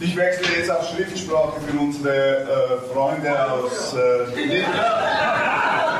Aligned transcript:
ich 0.00 0.16
wechsle 0.16 0.56
jetzt 0.56 0.70
auf 0.70 0.88
Schriftsprache 0.88 1.60
für 1.66 1.78
unsere 1.78 2.42
äh, 2.42 2.92
Freunde 2.92 3.50
aus 3.52 3.94
äh, 3.94 4.64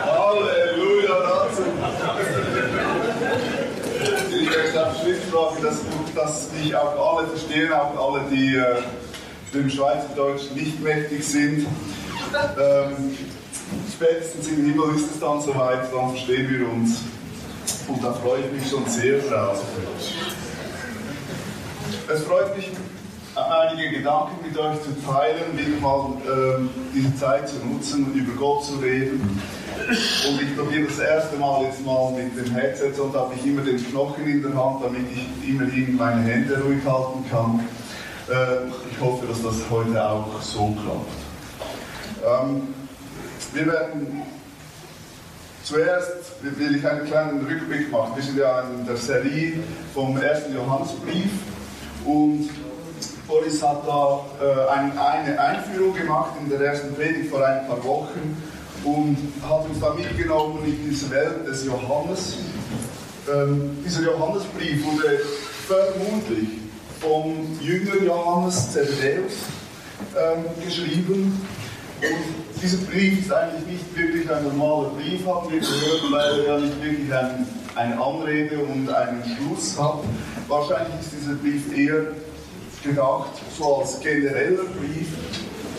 Halleluja 0.07 1.17
dazu. 1.23 1.63
Ich 4.31 4.51
wechsle 4.55 4.87
auf 4.87 5.01
Schriftsprache, 5.03 5.63
dass, 5.63 5.77
dass 6.15 6.51
dich 6.51 6.75
auch 6.77 7.17
alle 7.17 7.29
verstehen, 7.29 7.73
auch 7.73 8.13
alle, 8.13 8.23
die 8.31 8.57
äh, 8.57 8.83
dem 9.53 9.69
Schweizerdeutsch 9.69 10.51
nicht 10.55 10.81
mächtig 10.81 11.27
sind. 11.27 11.67
Ähm, 12.61 13.17
spätestens 13.93 14.47
im 14.49 14.67
Himmel 14.67 14.97
ist 14.97 15.11
es 15.15 15.21
dann 15.21 15.41
soweit, 15.41 15.93
dann 15.93 16.11
verstehen 16.11 16.49
wir 16.51 16.69
uns. 16.69 17.01
Und 17.89 18.05
da 18.05 18.13
freue 18.13 18.41
ich 18.41 18.53
mich 18.53 18.71
schon 18.71 18.87
sehr 18.87 19.19
drauf. 19.19 19.63
Es 22.11 22.23
freut 22.23 22.57
mich, 22.57 22.71
einige 23.39 23.99
Gedanken 23.99 24.45
mit 24.47 24.57
euch 24.59 24.83
zu 24.83 24.91
teilen, 25.07 25.57
wieder 25.57 25.81
mal 25.81 26.13
ähm, 26.27 26.71
diese 26.95 27.15
Zeit 27.17 27.49
zu 27.49 27.57
nutzen, 27.65 28.13
über 28.15 28.33
Gott 28.35 28.65
zu 28.65 28.77
reden. 28.77 29.41
Und 30.29 30.43
ich 30.43 30.57
probiere 30.57 30.87
das 30.87 30.99
erste 30.99 31.37
Mal 31.37 31.63
jetzt 31.63 31.85
mal 31.85 32.13
mit 32.13 32.37
dem 32.37 32.53
Headset, 32.55 32.93
sonst 32.95 33.17
habe 33.17 33.35
ich 33.35 33.47
immer 33.47 33.63
den 33.63 33.83
Knochen 33.83 34.27
in 34.27 34.43
der 34.43 34.55
Hand, 34.55 34.85
damit 34.85 35.07
ich 35.13 35.49
immerhin 35.49 35.97
meine 35.97 36.23
Hände 36.23 36.61
ruhig 36.61 36.85
halten 36.85 37.25
kann. 37.31 37.61
Äh, 38.29 38.69
ich 38.91 39.01
hoffe, 39.01 39.27
dass 39.27 39.43
das 39.43 39.71
heute 39.71 40.05
auch 40.05 40.43
so 40.43 40.77
klappt. 40.83 42.45
Ähm, 42.45 42.75
wir 43.55 43.67
werden 43.67 44.23
zuerst 45.63 46.43
will 46.43 46.77
ich 46.77 46.87
einen 46.87 47.07
kleinen 47.07 47.47
Rückblick 47.47 47.91
machen. 47.91 48.13
Wir 48.17 48.23
sind 48.23 48.39
ja 48.39 48.63
in 48.63 48.87
der 48.87 48.97
Serie 48.97 49.55
vom 49.95 50.17
ersten 50.17 50.55
Johannesbrief 50.55 51.31
und 52.05 52.49
Boris 53.29 53.63
hat 53.63 53.87
da 53.87 54.21
äh, 54.41 54.71
ein, 54.71 54.99
eine 54.99 55.39
Einführung 55.39 55.95
gemacht 55.95 56.33
in 56.43 56.49
der 56.49 56.61
ersten 56.61 56.95
Predigt 56.95 57.31
vor 57.31 57.47
ein 57.47 57.69
paar 57.69 57.85
Wochen 57.85 58.43
und 58.85 59.19
hat 59.43 59.69
uns 59.69 59.81
da 59.81 59.93
mitgenommen 59.93 60.65
in 60.65 60.89
diese 60.89 61.11
Welt 61.11 61.47
des 61.47 61.67
Johannes. 61.67 62.39
Ähm, 63.31 63.77
dieser 63.85 64.05
Johannesbrief 64.05 64.83
wurde 64.83 65.21
vermutlich 65.67 66.49
vom 67.01 67.59
Jünger 67.61 68.03
Johannes 68.03 68.73
Zebedäus 68.73 69.35
ähm, 70.17 70.45
geschrieben. 70.65 71.47
Und 72.01 72.63
dieser 72.63 72.79
Brief 72.91 73.21
ist 73.21 73.33
eigentlich 73.33 73.67
nicht 73.67 73.97
wirklich 73.97 74.31
ein 74.31 74.45
normaler 74.45 74.89
Brief, 74.91 75.27
haben 75.27 75.51
wir 75.51 75.61
gehört, 75.61 76.13
weil 76.13 76.41
er 76.41 76.47
ja 76.47 76.61
nicht 76.61 76.83
wirklich 76.83 77.13
ein, 77.13 77.47
eine 77.75 78.01
Anrede 78.01 78.59
und 78.61 78.89
einen 78.89 79.23
Schluss 79.25 79.79
hat. 79.79 79.99
Wahrscheinlich 80.49 81.01
ist 81.01 81.13
dieser 81.13 81.35
Brief 81.35 81.77
eher 81.77 82.07
gedacht, 82.83 83.31
so 83.57 83.79
als 83.79 84.01
genereller 84.01 84.65
Brief, 84.65 85.09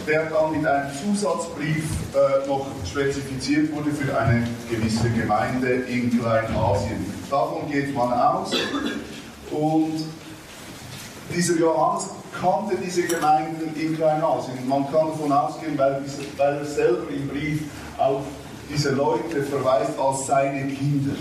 der 0.08 0.26
dann 0.26 0.52
mit 0.52 0.66
einem 0.66 0.90
Zusatzbrief 0.94 1.84
äh, 2.14 2.48
noch 2.48 2.68
spezifiziert 2.86 3.72
wurde 3.72 3.92
für 3.92 4.18
eine 4.18 4.48
gewisse 4.70 5.10
Gemeinde 5.10 5.68
in 5.88 6.20
Kleinasien. 6.20 7.06
Davon 7.30 7.70
geht 7.70 7.94
man 7.96 8.12
aus. 8.14 8.52
Und 9.52 10.04
dieser 11.36 11.58
Johannes 11.58 12.10
kannte 12.40 12.76
diese 12.84 13.04
Gemeinden 13.04 13.80
in 13.80 13.96
Kleinasien. 13.96 14.68
Man 14.68 14.86
kann 14.92 15.10
davon 15.10 15.32
ausgehen, 15.32 15.78
weil, 15.78 16.02
weil 16.38 16.58
er 16.58 16.66
selber 16.66 17.12
im 17.12 17.28
Brief 17.28 17.62
auf 17.98 18.22
diese 18.72 18.92
Leute 18.92 19.44
verweist 19.44 19.98
als 20.00 20.28
seine 20.28 20.72
Kinder. 20.74 21.16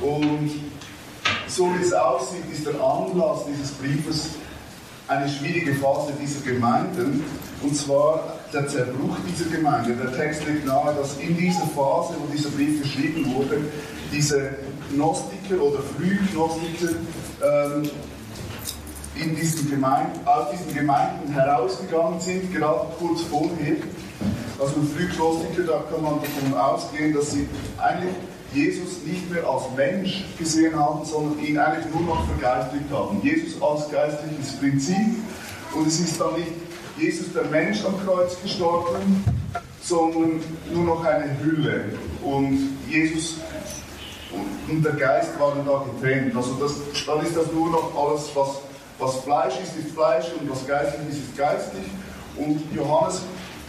Und 0.00 0.50
so 1.46 1.72
wie 1.74 1.82
es 1.82 1.92
aussieht, 1.92 2.44
ist 2.52 2.66
der 2.66 2.74
Anlass 2.74 3.44
dieses 3.46 3.72
Briefes 3.72 4.30
eine 5.08 5.28
schwierige 5.28 5.74
Phase 5.74 6.12
dieser 6.20 6.40
Gemeinden, 6.40 7.24
und 7.62 7.76
zwar 7.76 8.38
der 8.52 8.66
Zerbruch 8.68 9.16
dieser 9.28 9.50
Gemeinde. 9.50 9.94
Der 9.94 10.12
Text 10.16 10.46
legt 10.46 10.66
nahe, 10.66 10.94
dass 10.94 11.16
in 11.18 11.36
dieser 11.36 11.66
Phase, 11.74 12.14
wo 12.18 12.32
dieser 12.32 12.50
Brief 12.50 12.82
geschrieben 12.82 13.34
wurde, 13.34 13.58
diese 14.12 14.50
Gnostiker 14.92 15.62
oder 15.62 15.80
Frühgnostiker 15.80 16.94
ähm, 17.42 17.90
in 19.16 19.36
diesen 19.36 19.70
Gemeinden, 19.70 20.26
aus 20.26 20.50
diesen 20.50 20.74
Gemeinden 20.74 21.32
herausgegangen 21.32 22.20
sind, 22.20 22.52
gerade 22.52 22.86
kurz 22.98 23.22
vorher. 23.22 23.76
Also 24.58 24.74
Frühgnostiker, 24.96 25.62
da 25.64 25.84
kann 25.90 26.02
man 26.02 26.20
davon 26.20 26.58
ausgehen, 26.58 27.12
dass 27.12 27.32
sie 27.32 27.48
eigentlich 27.78 28.14
Jesus 28.54 29.02
nicht 29.04 29.30
mehr 29.30 29.46
als 29.46 29.64
Mensch 29.76 30.24
gesehen 30.38 30.78
haben, 30.78 31.04
sondern 31.04 31.44
ihn 31.44 31.58
eigentlich 31.58 31.92
nur 31.92 32.02
noch 32.02 32.26
vergeistlicht 32.26 32.90
haben. 32.92 33.20
Jesus 33.22 33.60
als 33.60 33.90
geistliches 33.90 34.52
Prinzip. 34.58 35.16
Und 35.74 35.88
es 35.88 35.98
ist 35.98 36.20
dann 36.20 36.34
nicht 36.34 36.52
Jesus 36.96 37.32
der 37.32 37.44
Mensch 37.44 37.84
am 37.84 37.94
Kreuz 38.06 38.40
gestorben, 38.40 39.24
sondern 39.82 40.40
nur 40.72 40.84
noch 40.84 41.04
eine 41.04 41.36
Hülle. 41.42 41.86
Und 42.22 42.78
Jesus 42.88 43.38
und 44.68 44.82
der 44.84 44.92
Geist 44.92 45.38
waren 45.38 45.64
da 45.66 45.84
getrennt. 45.84 46.36
Also 46.36 46.54
das, 46.54 46.74
dann 47.06 47.24
ist 47.24 47.36
das 47.36 47.52
nur 47.52 47.70
noch 47.70 47.92
alles, 47.96 48.30
was, 48.34 48.60
was 48.98 49.16
Fleisch 49.24 49.54
ist, 49.62 49.76
ist 49.76 49.94
Fleisch 49.94 50.26
und 50.40 50.50
was 50.50 50.66
geistlich 50.66 51.08
ist, 51.10 51.18
ist 51.18 51.36
geistlich. 51.36 51.86
Und 52.36 52.60
Johannes 52.74 53.22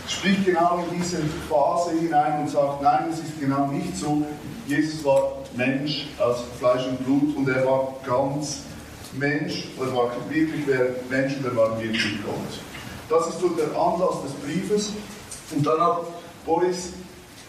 spricht 0.08 0.46
genau 0.46 0.84
in 0.90 1.00
diese 1.00 1.18
Phase 1.50 1.92
hinein 2.00 2.42
und 2.42 2.50
sagt, 2.50 2.82
nein, 2.82 3.08
es 3.12 3.20
ist 3.20 3.40
genau 3.40 3.68
nicht 3.68 3.96
so. 3.98 4.26
Jesus 4.68 5.04
war 5.06 5.34
Mensch 5.56 6.08
aus 6.20 6.44
Fleisch 6.60 6.86
und 6.88 7.04
Blut 7.06 7.36
und 7.38 7.48
er 7.48 7.66
war 7.66 7.94
ganz 8.06 8.62
Mensch, 9.14 9.70
er 9.80 9.96
war 9.96 10.12
wirklich 10.30 10.66
Mensch 11.10 11.38
und 11.38 11.46
er 11.46 11.56
war 11.56 11.80
wirklich 11.80 12.24
Gott. 12.24 12.60
Das 13.10 13.28
ist 13.28 13.40
so 13.40 13.50
der 13.50 13.68
Anlass 13.80 14.24
des 14.24 14.32
Briefes. 14.44 14.92
Und 15.56 15.66
dann 15.66 15.80
hat 15.80 16.00
Boris 16.46 16.94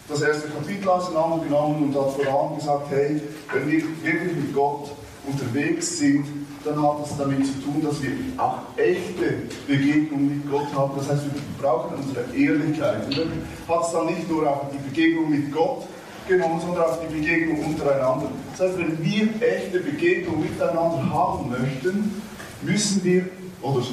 das 0.07 0.21
erste 0.21 0.47
Kapitel 0.49 0.87
auseinandergenommen 0.87 1.83
und 1.83 1.95
hat 1.95 2.13
voran 2.13 2.55
gesagt, 2.55 2.87
hey, 2.89 3.21
wenn 3.51 3.67
wir 3.67 3.83
wirklich 4.03 4.35
mit 4.35 4.53
Gott 4.53 4.91
unterwegs 5.27 5.97
sind, 5.97 6.25
dann 6.63 6.81
hat 6.81 7.01
das 7.01 7.17
damit 7.17 7.45
zu 7.45 7.53
tun, 7.61 7.81
dass 7.81 8.01
wir 8.01 8.11
auch 8.37 8.59
echte 8.77 9.43
Begegnungen 9.67 10.37
mit 10.37 10.51
Gott 10.51 10.73
haben. 10.75 10.93
Das 10.97 11.09
heißt, 11.09 11.23
wir 11.25 11.41
brauchen 11.61 11.95
unsere 11.95 12.25
Ehrlichkeit. 12.35 13.05
Und 13.05 13.17
dann 13.17 13.31
hat 13.67 13.85
es 13.85 13.91
dann 13.91 14.05
nicht 14.07 14.29
nur 14.29 14.49
auf 14.49 14.65
die 14.71 14.89
Begegnung 14.89 15.29
mit 15.29 15.51
Gott 15.51 15.85
genommen, 16.27 16.59
sondern 16.59 16.83
auch 16.83 16.99
die 16.99 17.13
Begegnung 17.13 17.63
untereinander. 17.63 18.29
Das 18.51 18.67
heißt, 18.67 18.79
wenn 18.79 19.03
wir 19.03 19.29
echte 19.41 19.79
Begegnung 19.79 20.41
miteinander 20.41 21.09
haben 21.09 21.49
möchten, 21.49 22.21
müssen 22.61 23.03
wir, 23.03 23.29
oder 23.61 23.83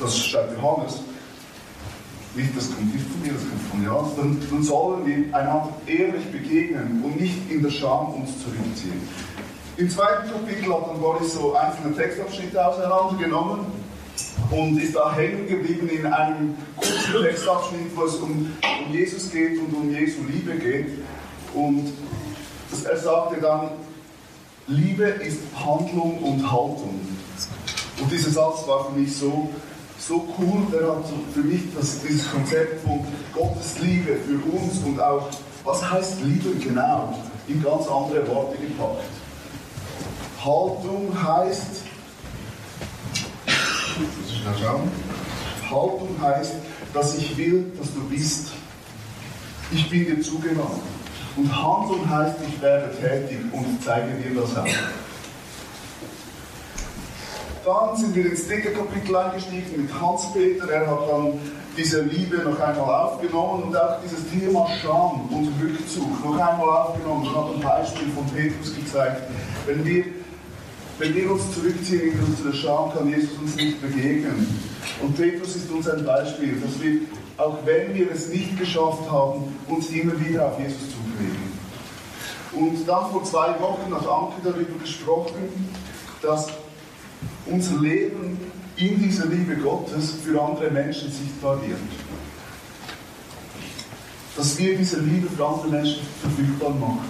das 0.00 0.18
schreibt 0.18 0.56
Johannes, 0.58 1.00
nicht 2.34 2.54
das 2.54 2.74
kommt 2.74 2.92
nicht 2.92 3.06
von 3.08 3.22
mir, 3.22 3.32
das 3.32 3.48
kommt 3.48 3.62
von 3.70 3.84
Johannes, 3.84 4.16
dann, 4.16 4.38
dann 4.50 4.62
sollen 4.62 5.06
wir 5.06 5.34
einander 5.34 5.72
ehrlich 5.86 6.30
begegnen 6.30 7.02
und 7.02 7.18
nicht 7.18 7.50
in 7.50 7.62
der 7.62 7.70
Scham 7.70 8.12
uns 8.14 8.30
zurückziehen. 8.42 9.00
Im 9.78 9.90
zweiten 9.90 10.30
Kapitel 10.30 10.72
hat 10.72 10.88
dann 10.88 11.00
Boris 11.00 11.34
so 11.34 11.54
einzelne 11.54 11.94
Textabschnitte 11.94 12.66
auseinandergenommen 12.66 13.66
und 14.50 14.78
ist 14.80 14.96
da 14.96 15.14
hängen 15.14 15.46
geblieben 15.46 15.86
in 15.90 16.06
einem 16.06 16.56
kurzen 16.76 17.22
Textabschnitt, 17.22 17.94
wo 17.94 18.04
es 18.04 18.14
um, 18.16 18.30
um 18.30 18.92
Jesus 18.94 19.30
geht 19.30 19.58
und 19.58 19.74
um 19.74 19.90
Jesu 19.90 20.22
Liebe 20.30 20.54
geht. 20.54 20.86
Und 21.52 21.92
er 22.88 22.96
sagte 22.96 23.38
dann, 23.38 23.68
Liebe 24.66 25.04
ist 25.04 25.40
Handlung 25.54 26.22
und 26.22 26.50
Haltung. 26.50 26.98
Und 28.00 28.10
dieser 28.10 28.30
Satz 28.30 28.66
war 28.66 28.86
für 28.86 28.98
mich 28.98 29.14
so, 29.14 29.50
so 29.98 30.26
cool, 30.38 30.66
der 30.72 30.88
hat 30.88 31.04
für 31.34 31.40
mich 31.40 31.62
das, 31.76 32.00
dieses 32.00 32.30
Konzept 32.30 32.82
von 32.82 33.04
Gottes 33.34 33.78
Liebe 33.80 34.16
für 34.16 34.56
uns 34.56 34.78
und 34.86 34.98
auch, 35.00 35.28
was 35.64 35.90
heißt 35.90 36.22
Liebe 36.22 36.58
genau, 36.60 37.14
in 37.46 37.62
ganz 37.62 37.86
andere 37.88 38.26
Worte 38.28 38.56
gepackt. 38.56 39.04
Haltung 40.46 41.12
heißt, 41.12 41.82
Haltung 45.68 46.08
heißt, 46.22 46.52
dass 46.94 47.18
ich 47.18 47.36
will, 47.36 47.72
dass 47.76 47.92
du 47.92 48.08
bist. 48.08 48.52
Ich 49.72 49.90
bin 49.90 50.04
dir 50.04 50.22
zugewandt. 50.22 50.82
Und 51.36 51.50
Handlung 51.50 52.08
heißt, 52.08 52.36
ich 52.48 52.62
werde 52.62 52.94
tätig 52.96 53.40
und 53.52 53.82
zeige 53.84 54.12
dir 54.14 54.40
das 54.40 54.56
auch. 54.56 54.66
Dann 57.64 57.96
sind 57.96 58.14
wir 58.14 58.26
ins 58.30 58.46
dritte 58.46 58.70
Kapitel 58.70 59.16
eingestiegen 59.16 59.82
mit 59.82 60.00
Hans-Peter. 60.00 60.70
Er 60.70 60.86
hat 60.86 61.10
dann 61.10 61.40
diese 61.76 62.02
Liebe 62.02 62.36
noch 62.36 62.60
einmal 62.60 63.04
aufgenommen 63.04 63.64
und 63.64 63.76
auch 63.76 63.98
dieses 64.04 64.30
Thema 64.30 64.68
Scham 64.80 65.28
und 65.28 65.52
Rückzug 65.60 66.24
noch 66.24 66.38
einmal 66.38 66.68
aufgenommen. 66.68 67.26
Er 67.26 67.34
hat 67.34 67.54
ein 67.54 67.60
Beispiel 67.60 68.12
von 68.14 68.24
Petrus 68.26 68.74
gezeigt. 68.74 69.22
Wenn 69.66 69.84
wir 69.84 70.04
Wenn 70.98 71.14
wir 71.14 71.30
uns 71.30 71.52
zurückziehen 71.52 72.12
in 72.12 72.20
unsere 72.24 72.54
Scham, 72.54 72.92
kann 72.92 73.08
Jesus 73.08 73.36
uns 73.38 73.54
nicht 73.56 73.82
begegnen. 73.82 74.46
Und 75.02 75.14
Petrus 75.14 75.56
ist 75.56 75.70
uns 75.70 75.88
ein 75.88 76.04
Beispiel, 76.06 76.58
dass 76.58 76.80
wir, 76.80 77.00
auch 77.36 77.58
wenn 77.66 77.94
wir 77.94 78.10
es 78.10 78.28
nicht 78.28 78.58
geschafft 78.58 79.10
haben, 79.10 79.54
uns 79.68 79.90
immer 79.90 80.18
wieder 80.18 80.46
auf 80.46 80.58
Jesus 80.58 80.78
zubewegen. 80.90 81.56
Und 82.52 82.88
dann 82.88 83.10
vor 83.10 83.22
zwei 83.24 83.60
Wochen 83.60 83.94
hat 83.94 84.08
Anke 84.08 84.40
darüber 84.42 84.78
gesprochen, 84.80 85.68
dass 86.22 86.46
unser 87.44 87.78
Leben 87.78 88.38
in 88.76 88.98
dieser 88.98 89.26
Liebe 89.26 89.56
Gottes 89.56 90.14
für 90.24 90.40
andere 90.40 90.70
Menschen 90.70 91.10
sichtbar 91.12 91.60
wird. 91.60 91.78
Dass 94.34 94.56
wir 94.58 94.76
diese 94.76 95.00
Liebe 95.00 95.28
für 95.28 95.46
andere 95.46 95.68
Menschen 95.68 96.00
verfügbar 96.22 96.70
machen. 96.70 97.04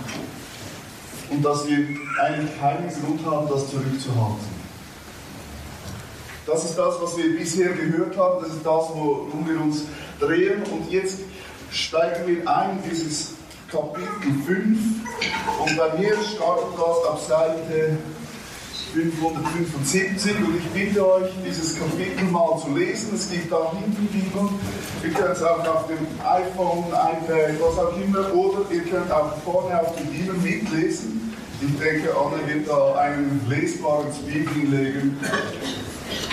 Und 1.30 1.42
dass 1.44 1.66
wir 1.66 1.78
eigentlich 2.22 2.60
keinen 2.60 2.88
Grund 2.88 3.26
haben, 3.26 3.48
das 3.48 3.70
zurückzuhalten. 3.70 4.56
Das 6.46 6.64
ist 6.64 6.78
das, 6.78 6.94
was 7.00 7.16
wir 7.16 7.36
bisher 7.36 7.70
gehört 7.70 8.16
haben, 8.16 8.42
das 8.42 8.52
ist 8.52 8.64
das, 8.64 8.84
worum 8.94 9.44
wir 9.48 9.60
uns 9.60 9.82
drehen. 10.20 10.62
Und 10.70 10.90
jetzt 10.90 11.18
steigen 11.72 12.26
wir 12.26 12.48
ein 12.48 12.78
in 12.82 12.90
dieses 12.90 13.34
Kapitel 13.70 14.32
5. 14.46 14.78
Und 15.64 15.76
bei 15.76 15.98
mir 15.98 16.14
startet 16.22 16.78
das 16.78 17.04
ab 17.08 17.20
Seite 17.26 17.98
575 18.96 20.36
und 20.38 20.56
ich 20.56 20.64
bitte 20.70 21.06
euch, 21.06 21.30
dieses 21.46 21.78
Kapitel 21.78 22.24
mal 22.30 22.58
zu 22.58 22.74
lesen. 22.74 23.14
Es 23.14 23.30
gibt 23.30 23.52
da 23.52 23.70
hinten 23.72 24.06
Bibeln. 24.06 24.48
Ihr 25.04 25.10
könnt 25.10 25.36
es 25.36 25.42
auch 25.42 25.58
auf 25.58 25.86
dem 25.86 26.06
iPhone, 26.24 26.86
iPad, 26.88 27.60
was 27.60 27.78
auch 27.78 27.94
immer, 28.00 28.34
oder 28.34 28.70
ihr 28.70 28.82
könnt 28.84 29.12
auch 29.12 29.36
vorne 29.44 29.78
auf 29.78 29.94
die 29.96 30.04
Bibel 30.04 30.34
mitlesen. 30.36 31.34
Ich 31.60 31.78
denke, 31.78 32.10
Anne 32.16 32.46
wird 32.46 32.68
da 32.68 32.94
einen 32.94 33.40
lesbaren 33.48 34.06
Speed 34.12 34.48
hinlegen. 34.50 35.18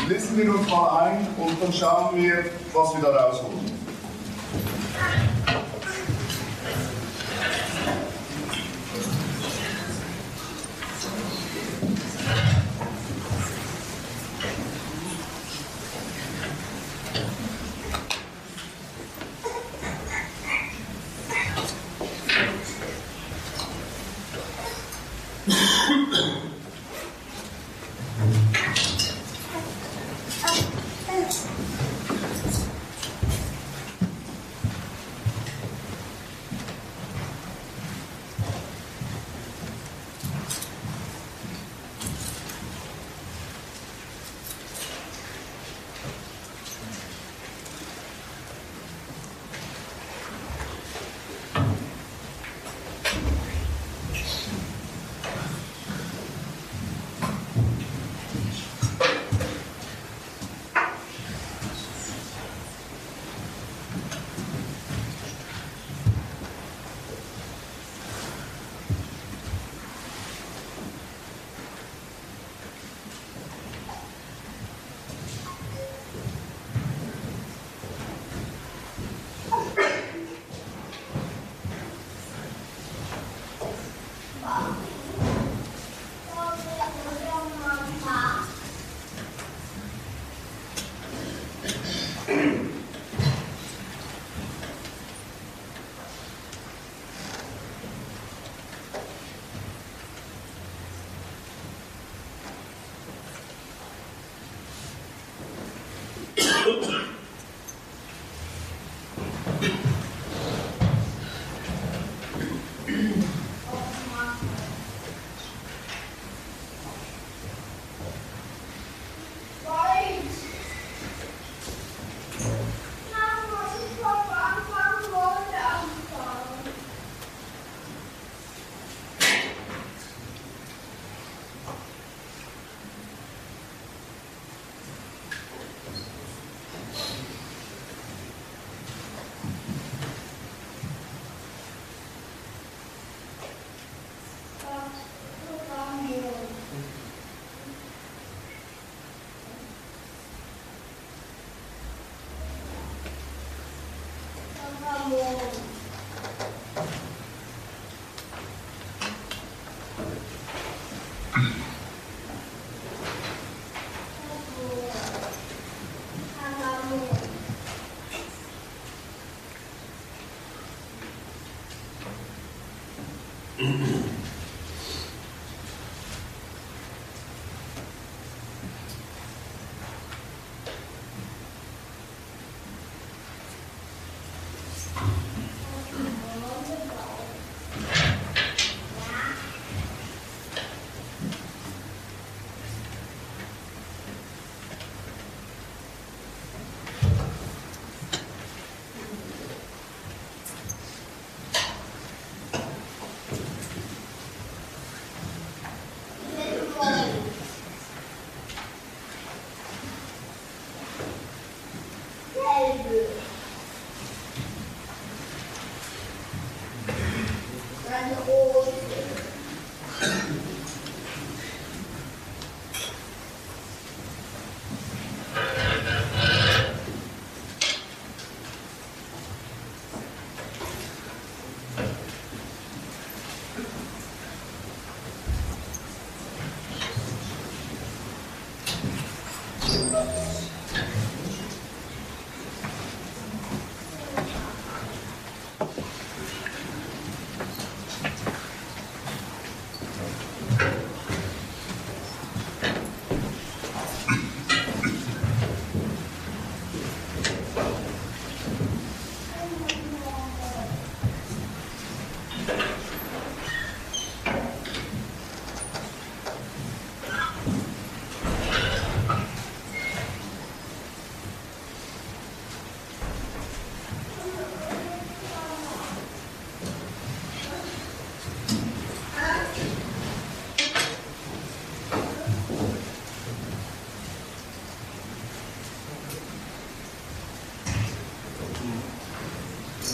Lesen 0.07 0.37
wir 0.37 0.55
uns 0.55 0.69
mal 0.69 1.01
ein 1.03 1.27
und 1.37 1.61
dann 1.61 1.73
schauen 1.73 2.15
wir, 2.15 2.45
was 2.73 2.93
wir 2.95 3.01
da 3.01 3.25
rausholen. 3.25 3.72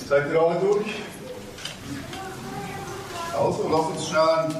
Seid 0.09 0.31
ihr 0.33 0.41
alle 0.41 0.59
durch? 0.59 0.87
Also, 3.31 3.69
lasst 3.71 3.89
uns 3.91 4.07
schnell 4.07 4.21
einen 4.27 4.55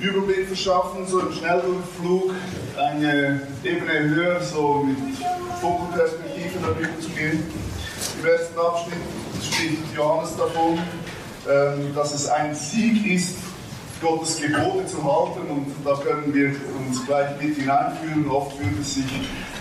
Überblick 0.00 0.46
verschaffen, 0.46 1.06
so 1.06 1.20
im 1.20 1.30
Schnelldurchflug 1.30 2.32
eine 2.78 3.46
Ebene 3.62 4.00
höher, 4.08 4.40
so 4.40 4.82
mit 4.82 4.96
Vogelperspektive 5.60 6.58
darüber 6.58 7.00
zu 7.00 7.10
gehen. 7.10 7.52
Im 8.18 8.26
ersten 8.26 8.58
Abschnitt 8.58 8.96
spricht 9.42 9.94
Johannes 9.94 10.36
davon, 10.38 10.78
ähm, 11.50 11.94
dass 11.94 12.14
es 12.14 12.26
ein 12.30 12.54
Sieg 12.54 13.06
ist, 13.06 13.36
Gottes 14.00 14.40
Gebote 14.40 14.86
zu 14.86 15.04
halten 15.04 15.50
und 15.50 15.66
da 15.84 15.96
können 15.96 16.32
wir 16.32 16.54
uns 16.78 17.04
gleich 17.04 17.28
mit 17.42 17.58
hineinführen. 17.58 18.26
Oft 18.30 18.56
fühlt 18.56 18.80
es 18.80 18.94
sich 18.94 19.04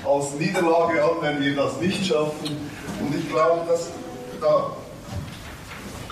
als 0.06 0.36
Niederlage 0.40 1.04
an, 1.04 1.18
wenn 1.20 1.42
wir 1.44 1.54
das 1.54 1.82
nicht 1.82 2.06
schaffen. 2.06 2.48
Und 3.02 3.14
ich 3.14 3.30
glaube, 3.30 3.68
dass 3.68 3.90
da 4.40 4.72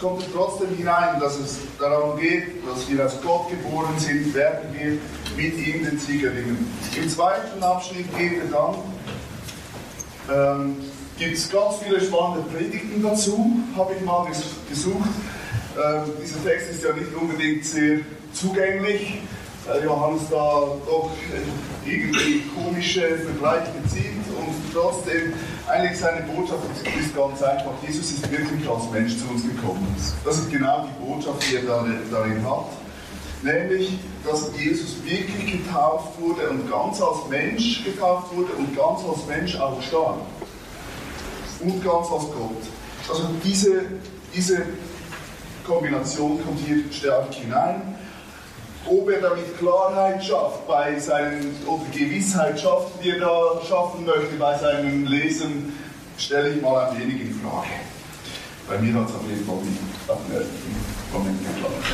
kommt 0.01 0.25
trotzdem 0.33 0.75
hinein, 0.75 1.19
dass 1.19 1.37
es 1.37 1.59
darum 1.79 2.19
geht, 2.19 2.67
dass 2.67 2.89
wir 2.89 3.03
als 3.03 3.21
Gott 3.21 3.49
geboren 3.49 3.93
sind, 3.97 4.33
werden 4.33 4.69
wir 4.73 4.97
mit 5.37 5.57
ihm 5.57 5.85
den 5.85 5.99
Sieg 5.99 6.23
erringen. 6.23 6.67
Im 6.97 7.07
zweiten 7.07 7.61
Abschnitt 7.61 8.07
geht 8.17 8.43
es 8.43 8.51
dann, 8.51 8.75
ähm, 10.35 10.75
gibt 11.17 11.37
es 11.37 11.49
ganz 11.51 11.75
viele 11.77 12.01
spannende 12.01 12.41
Predigten 12.49 13.03
dazu, 13.03 13.59
habe 13.77 13.93
ich 13.93 14.03
mal 14.03 14.27
gesucht. 14.67 15.09
Ähm, 15.77 16.11
dieser 16.21 16.43
Text 16.43 16.71
ist 16.71 16.83
ja 16.83 16.93
nicht 16.93 17.13
unbedingt 17.13 17.63
sehr 17.63 17.99
zugänglich, 18.33 19.19
weil 19.67 19.83
Johannes 19.83 20.23
da 20.31 20.63
doch 20.87 21.11
irgendwie 21.85 22.43
komische 22.55 23.17
Vergleiche 23.19 23.71
zieht 23.87 24.25
und 24.35 24.73
trotzdem 24.73 25.33
eigentlich 25.71 25.99
seine 25.99 26.21
Botschaft 26.23 26.63
ist 26.99 27.15
ganz 27.15 27.41
einfach. 27.41 27.71
Jesus 27.85 28.11
ist 28.11 28.31
wirklich 28.31 28.69
als 28.69 28.89
Mensch 28.91 29.17
zu 29.17 29.27
uns 29.29 29.43
gekommen. 29.43 29.95
Das 30.25 30.37
ist 30.37 30.51
genau 30.51 30.85
die 30.87 31.05
Botschaft, 31.05 31.43
die 31.49 31.55
er 31.55 31.63
darin 32.11 32.45
hat. 32.45 32.65
Nämlich, 33.43 33.97
dass 34.23 34.51
Jesus 34.57 35.03
wirklich 35.03 35.63
getauft 35.63 36.19
wurde 36.19 36.49
und 36.49 36.69
ganz 36.69 37.01
als 37.01 37.27
Mensch 37.29 37.83
getauft 37.83 38.35
wurde 38.35 38.53
und 38.53 38.75
ganz 38.75 39.01
als 39.07 39.25
Mensch 39.27 39.59
auch 39.59 39.81
starb. 39.81 40.19
Und 41.61 41.83
ganz 41.83 42.07
als 42.11 42.23
Gott. 42.23 42.61
Also 43.09 43.29
diese, 43.43 43.83
diese 44.35 44.63
Kombination 45.65 46.43
kommt 46.43 46.59
hier 46.59 46.83
stark 46.91 47.33
hinein. 47.33 47.90
Ob 48.89 49.09
er 49.09 49.21
damit 49.21 49.57
Klarheit 49.57 50.23
schafft 50.23 50.67
bei 50.67 50.97
seinen, 50.99 51.55
oder 51.67 51.83
Gewissheit 51.91 52.59
schafft, 52.59 53.03
die 53.03 53.11
er 53.11 53.19
da 53.19 53.61
schaffen 53.67 54.05
möchte 54.05 54.35
bei 54.39 54.57
seinen 54.57 55.05
Lesen, 55.05 55.77
stelle 56.17 56.49
ich 56.49 56.61
mal 56.61 56.87
ein 56.87 56.99
wenig 56.99 57.21
in 57.21 57.39
Frage. 57.41 57.67
Bei 58.67 58.77
mir 58.79 58.93
hat 58.93 59.09
es 59.09 59.15
auf 59.15 59.27
jeden 59.27 59.45
Fall 59.45 59.57
nicht 59.57 59.79
auf 60.07 60.17
den 60.27 60.35
ersten 60.37 60.75
Moment 61.13 61.39
geklappt. 61.39 61.85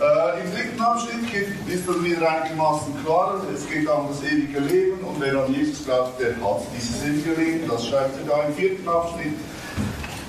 Äh, 0.00 0.44
Im 0.44 0.54
dritten 0.54 0.80
Abschnitt 0.80 1.30
geht, 1.30 1.74
ist 1.74 1.88
dann 1.88 2.04
wieder 2.04 2.28
einigermaßen 2.28 2.94
klarer. 3.04 3.42
Es 3.54 3.68
geht 3.68 3.88
um 3.88 4.08
das 4.08 4.22
ewige 4.22 4.60
Leben 4.60 5.00
und 5.00 5.20
wer 5.20 5.44
an 5.44 5.52
Jesus 5.54 5.84
glaubt, 5.84 6.20
der 6.20 6.30
hat 6.30 6.62
dieses 6.76 7.04
ewige 7.04 7.40
Leben. 7.40 7.68
Das 7.68 7.86
schreibt 7.86 8.18
er 8.18 8.36
da 8.36 8.42
im 8.44 8.54
vierten 8.54 8.88
Abschnitt 8.88 9.34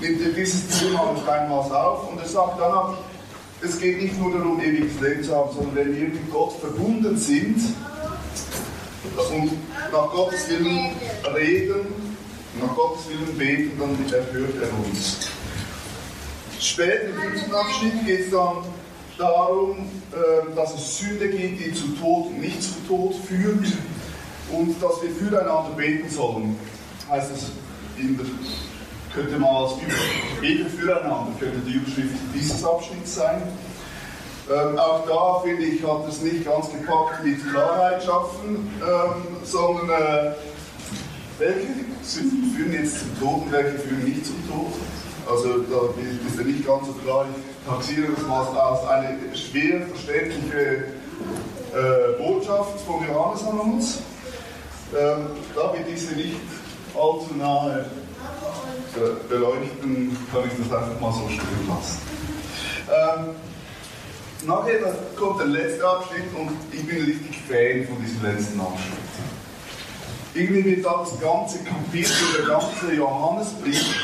nimmt 0.03 0.21
er 0.21 0.33
dieses 0.33 0.79
Thema 0.79 1.13
noch 1.13 1.27
einmal 1.27 1.59
auf 1.59 2.11
und 2.11 2.19
er 2.19 2.27
sagt 2.27 2.59
dann 2.59 2.71
auch, 2.73 2.93
es 3.63 3.79
geht 3.79 4.01
nicht 4.01 4.19
nur 4.19 4.31
darum, 4.31 4.61
ewiges 4.61 4.99
Leben 4.99 5.23
zu 5.23 5.35
haben, 5.35 5.55
sondern 5.55 5.75
wenn 5.75 5.95
wir 5.95 6.07
mit 6.09 6.31
Gott 6.31 6.53
verbunden 6.59 7.17
sind 7.17 7.57
und 9.31 9.51
nach 9.91 10.11
Gottes 10.11 10.49
Willen 10.49 10.91
reden, 11.33 11.87
nach 12.61 12.75
Gottes 12.75 13.07
Willen 13.09 13.37
beten, 13.37 13.79
dann 13.79 14.13
erhört 14.13 14.55
er 14.61 14.85
uns. 14.85 15.27
Später 16.59 17.09
in 17.09 17.33
diesem 17.33 17.55
Abschnitt 17.55 18.05
geht 18.05 18.19
es 18.25 18.31
dann 18.31 18.57
darum, 19.17 19.77
ähm, 19.79 20.55
dass 20.55 20.73
es 20.75 20.97
Sünde 20.97 21.29
gibt, 21.29 21.59
die 21.59 21.73
zu 21.73 21.87
Tod 21.99 22.27
und 22.27 22.41
nicht 22.41 22.61
zu 22.61 22.73
Tod 22.87 23.15
führt 23.27 23.67
und 24.51 24.81
dass 24.81 25.01
wir 25.01 25.09
füreinander 25.09 25.71
beten 25.75 26.09
sollen, 26.09 26.57
heißt 27.09 27.31
es 27.31 27.51
in 27.97 28.17
der 28.17 28.25
könnte 29.13 29.37
man 29.37 29.55
als 29.55 29.73
Beten 30.41 30.69
füreinander, 30.69 31.31
könnte 31.39 31.59
die 31.59 31.73
Überschrift 31.73 32.15
dieses 32.33 32.63
Abschnitts 32.63 33.15
sein. 33.15 33.43
Ähm, 34.51 34.77
auch 34.77 35.07
da 35.07 35.47
finde 35.47 35.63
ich, 35.63 35.83
hat 35.83 36.07
es 36.09 36.21
nicht 36.21 36.45
ganz 36.45 36.69
gepackt 36.69 37.23
mit 37.23 37.39
Klarheit 37.49 38.03
schaffen, 38.03 38.69
ähm, 38.81 39.37
sondern 39.43 39.89
äh, 39.89 40.31
welche 41.39 41.67
führen 42.03 42.73
jetzt 42.73 42.99
zum 42.99 43.19
Tod 43.19 43.43
und 43.45 43.51
welche 43.51 43.79
führen 43.79 44.03
nicht 44.03 44.25
zum 44.25 44.35
Tod. 44.49 44.73
Also 45.29 45.59
da 45.59 45.93
ist 46.27 46.37
ja 46.37 46.43
nicht 46.43 46.67
ganz 46.67 46.87
so 46.87 46.93
klar. 46.93 47.25
Ich 47.33 47.69
taxiere 47.69 48.11
das 48.11 48.27
mal 48.27 48.45
als 48.45 48.85
eine 48.87 49.17
schwer 49.33 49.87
verständliche 49.87 50.85
äh, 51.73 52.17
Botschaft 52.17 52.81
von 52.81 53.07
Johannes 53.07 53.43
an 53.47 53.59
uns. 53.59 53.99
Ähm, 54.93 55.27
da 55.55 55.73
wir 55.73 55.85
diese 55.89 56.13
nicht 56.15 56.35
allzu 56.93 57.33
nahe 57.35 57.85
beleuchten, 59.29 60.17
kann 60.31 60.41
ich 60.45 60.53
das 60.57 60.77
einfach 60.77 60.99
mal 60.99 61.11
so 61.11 61.27
stehen 61.27 61.67
lassen. 61.67 61.99
Ähm, 62.87 64.47
nachher 64.47 64.95
kommt 65.17 65.39
der 65.39 65.47
letzte 65.47 65.87
Abschnitt 65.87 66.25
und 66.37 66.51
ich 66.71 66.85
bin 66.85 67.05
richtig 67.05 67.39
Fan 67.47 67.87
von 67.87 68.03
diesem 68.03 68.23
letzten 68.23 68.59
Abschnitt. 68.59 68.97
Irgendwie 70.35 70.65
wird 70.65 70.85
da 70.85 70.97
das 70.99 71.19
ganze 71.19 71.59
Kapitel, 71.63 72.11
der 72.37 72.47
ganze 72.47 72.93
Johannesbrief, 72.93 74.03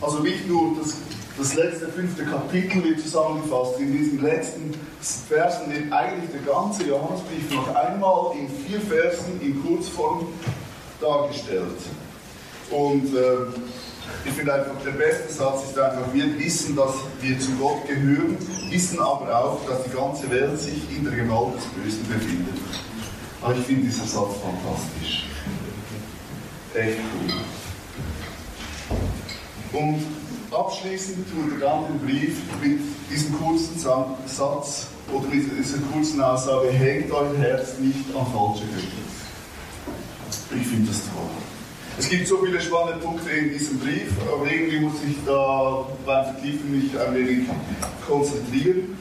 also 0.00 0.18
nicht 0.20 0.48
nur 0.48 0.76
das, 0.78 0.96
das 1.38 1.54
letzte 1.54 1.88
fünfte 1.88 2.24
Kapitel 2.24 2.82
wird 2.82 3.00
zusammengefasst, 3.00 3.78
in 3.78 3.92
diesen 3.92 4.22
letzten 4.22 4.74
Versen 5.00 5.72
wird 5.72 5.92
eigentlich 5.92 6.30
der 6.32 6.52
ganze 6.52 6.84
Johannesbrief 6.84 7.54
noch 7.54 7.74
einmal 7.76 8.32
in 8.36 8.48
vier 8.66 8.80
Versen 8.80 9.40
in 9.40 9.62
Kurzform 9.62 10.26
dargestellt. 11.00 11.78
Und 12.70 13.14
äh, 13.14 13.46
ich 14.24 14.32
finde 14.32 14.54
einfach, 14.54 14.74
der 14.84 14.92
beste 14.92 15.32
Satz 15.32 15.70
ist 15.70 15.78
einfach, 15.78 16.12
wir 16.12 16.38
wissen, 16.38 16.76
dass 16.76 16.94
wir 17.20 17.38
zu 17.38 17.52
Gott 17.52 17.86
gehören, 17.86 18.36
wissen 18.70 18.98
aber 19.00 19.38
auch, 19.38 19.60
dass 19.66 19.84
die 19.84 19.90
ganze 19.90 20.30
Welt 20.30 20.58
sich 20.60 20.82
in 20.94 21.04
der 21.04 21.14
Gewalt 21.14 21.56
des 21.56 21.64
Bösen 21.64 22.06
befindet. 22.08 22.54
Aber 23.40 23.54
ich 23.54 23.64
finde 23.64 23.86
dieser 23.86 24.04
Satz 24.04 24.34
fantastisch. 24.42 25.24
Echt 26.74 26.98
cool. 26.98 27.34
Und 29.80 30.02
abschließend 30.50 31.26
tut 31.30 31.60
er 31.60 31.68
dann 31.68 31.84
den 31.86 31.98
Brief 32.06 32.38
mit 32.62 32.80
diesem 33.10 33.38
kurzen 33.38 33.78
Satz 33.78 34.88
oder 35.12 35.26
mit 35.28 35.44
dieser 35.58 35.78
kurzen 35.92 36.20
Aussage, 36.20 36.70
hängt 36.70 37.10
euer 37.10 37.36
Herz 37.38 37.78
nicht 37.78 38.04
an 38.14 38.26
falsche 38.32 38.64
Götter. 38.66 39.08
Ich 40.60 40.66
finde 40.66 40.88
das 40.88 41.02
toll. 41.04 41.47
Es 41.98 42.08
gibt 42.08 42.28
so 42.28 42.38
viele 42.38 42.60
spannende 42.60 43.04
Punkte 43.04 43.28
in 43.30 43.50
diesem 43.50 43.80
Brief, 43.80 44.12
aber 44.32 44.48
irgendwie 44.48 44.78
muss 44.78 44.94
ich 45.04 45.16
da 45.26 45.84
beim 46.06 46.24
Vertiefen 46.26 46.70
mich 46.70 46.98
ein 46.98 47.12
wenig 47.12 47.48
konzentrieren. 48.06 48.96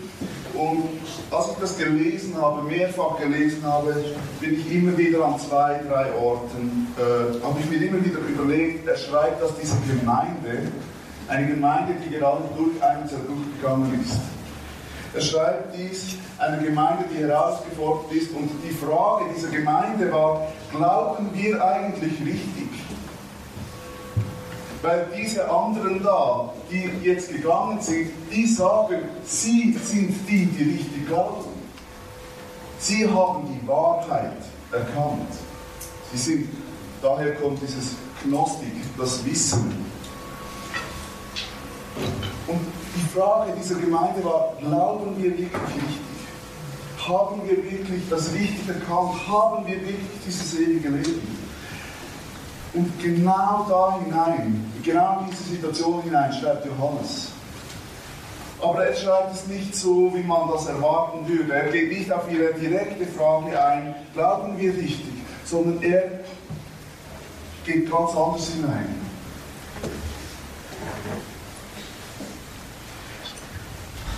Und 0.56 0.90
als 1.30 1.52
ich 1.52 1.58
das 1.62 1.78
gelesen 1.78 2.36
habe, 2.42 2.64
mehrfach 2.64 3.20
gelesen 3.20 3.64
habe, 3.64 4.04
bin 4.42 4.60
ich 4.60 4.72
immer 4.74 4.98
wieder 4.98 5.24
an 5.26 5.40
zwei, 5.40 5.80
drei 5.88 6.12
Orten, 6.14 6.88
äh, 6.98 7.46
habe 7.46 7.60
ich 7.60 7.70
mir 7.70 7.88
immer 7.88 8.04
wieder 8.04 8.18
überlegt, 8.18 8.88
er 8.88 8.98
schreibt, 8.98 9.44
dass 9.44 9.52
diese 9.62 9.76
Gemeinde, 9.88 10.72
eine 11.28 11.48
Gemeinde, 11.48 11.94
die 12.04 12.16
gerade 12.16 12.42
durch 12.58 12.82
einen 12.82 13.08
durchgegangen 13.08 14.02
ist. 14.04 14.20
Er 15.14 15.22
schreibt 15.22 15.78
dies, 15.78 16.16
eine 16.40 16.64
Gemeinde, 16.64 17.06
die 17.12 17.24
herausgefordert 17.24 18.12
ist. 18.12 18.32
Und 18.32 18.50
die 18.64 18.74
Frage 18.74 19.26
dieser 19.36 19.50
Gemeinde 19.50 20.12
war, 20.12 20.48
glauben 20.72 21.30
wir 21.34 21.64
eigentlich 21.64 22.14
richtig? 22.22 22.77
Weil 24.82 25.08
diese 25.18 25.50
anderen 25.50 26.04
da, 26.04 26.54
die 26.70 26.90
jetzt 27.04 27.32
gegangen 27.32 27.82
sind, 27.82 28.12
die 28.32 28.46
sagen, 28.46 29.02
sie 29.26 29.76
sind 29.84 30.16
die, 30.30 30.46
die 30.46 30.64
richtig 30.64 31.08
glauben. 31.08 31.46
Sie 32.80 33.10
haben 33.10 33.48
die 33.48 33.68
Wahrheit 33.68 34.38
erkannt. 34.72 35.32
Sie 36.12 36.18
sind, 36.18 36.50
daher 37.02 37.36
kommt 37.36 37.60
dieses 37.62 37.96
Gnostik, 38.24 38.74
das 38.98 39.26
Wissen. 39.26 39.86
Und 42.46 42.60
die 42.96 43.18
Frage 43.18 43.54
dieser 43.60 43.76
Gemeinde 43.76 44.24
war, 44.24 44.54
glauben 44.60 45.18
wir 45.18 45.32
wirklich 45.32 45.52
richtig? 45.54 46.00
Haben 47.08 47.42
wir 47.48 47.58
wirklich 47.58 48.04
das 48.10 48.32
Richtige 48.34 48.74
erkannt? 48.74 49.28
Haben 49.28 49.66
wir 49.66 49.82
wirklich 49.82 50.22
dieses 50.26 50.54
ewige 50.60 50.90
Leben? 50.90 51.47
Und 52.78 53.02
genau 53.02 53.66
da 53.68 54.00
hinein, 54.06 54.72
genau 54.84 55.22
in 55.22 55.32
diese 55.32 55.50
Situation 55.50 56.00
hinein 56.04 56.32
schreibt 56.32 56.64
Johannes. 56.64 57.32
Aber 58.62 58.86
er 58.86 58.96
schreibt 58.96 59.34
es 59.34 59.48
nicht 59.48 59.76
so, 59.76 60.12
wie 60.14 60.22
man 60.22 60.48
das 60.52 60.68
erwarten 60.68 61.28
würde. 61.28 61.54
Er 61.54 61.72
geht 61.72 61.92
nicht 61.92 62.12
auf 62.12 62.32
ihre 62.32 62.54
direkte 62.54 63.08
Frage 63.08 63.60
ein, 63.60 63.96
glauben 64.14 64.60
wir 64.60 64.76
richtig, 64.76 65.12
sondern 65.44 65.82
er 65.82 66.04
geht 67.66 67.90
ganz 67.90 68.12
anders 68.12 68.48
hinein. 68.50 68.96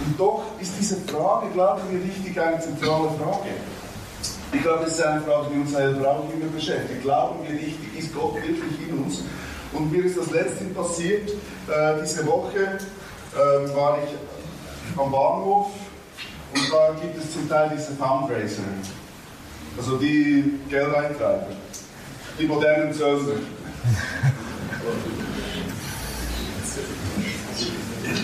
Und 0.05 0.19
doch 0.19 0.43
ist 0.59 0.73
diese 0.77 0.97
Frage, 0.97 1.47
glauben 1.53 1.81
wir, 1.91 2.03
richtig 2.03 2.37
eine 2.41 2.59
zentrale 2.59 3.09
Frage. 3.11 3.51
Ich 4.51 4.61
glaube, 4.63 4.85
es 4.85 4.93
ist 4.93 5.03
eine 5.03 5.21
Frage, 5.21 5.49
die 5.53 5.59
uns 5.59 5.71
selber 5.71 6.09
auch 6.09 6.33
immer 6.33 6.47
beschäftigt. 6.51 7.03
Glauben 7.03 7.43
wir 7.43 7.51
richtig, 7.51 7.97
ist 7.97 8.13
Gott 8.15 8.35
wirklich 8.35 8.89
in 8.89 8.97
uns? 9.03 9.23
Und 9.71 9.91
mir 9.91 10.05
ist 10.05 10.17
das 10.17 10.31
letzte 10.31 10.65
passiert, 10.65 11.29
äh, 11.29 12.01
diese 12.01 12.25
Woche 12.25 12.79
äh, 13.35 13.75
war 13.75 13.99
ich 14.03 14.09
am 14.99 15.11
Bahnhof 15.11 15.67
und 16.55 16.73
da 16.73 16.95
gibt 16.99 17.15
es 17.17 17.31
zum 17.33 17.47
Teil 17.47 17.69
diese 17.75 17.91
Fundraiser, 17.91 18.63
also 19.77 19.97
die 19.97 20.59
Geldeintreiber, 20.67 21.45
die 22.39 22.45
modernen 22.47 22.91
Söldner. 22.91 23.33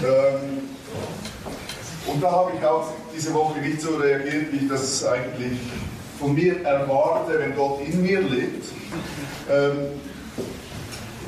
ähm, 0.03 0.63
und 2.08 2.24
da 2.24 2.32
habe 2.32 2.53
ich 2.58 2.65
auch 2.65 2.88
diese 3.15 3.32
Woche 3.36 3.60
nicht 3.60 3.79
so 3.79 3.98
reagiert, 3.98 4.51
wie 4.51 4.58
ich 4.58 4.67
das 4.67 5.05
eigentlich 5.05 5.60
von 6.19 6.34
mir 6.34 6.63
erwarte, 6.63 7.39
wenn 7.39 7.55
Gott 7.55 7.81
in 7.86 8.01
mir 8.01 8.22
lebt. 8.22 8.65
Ähm, 9.50 9.77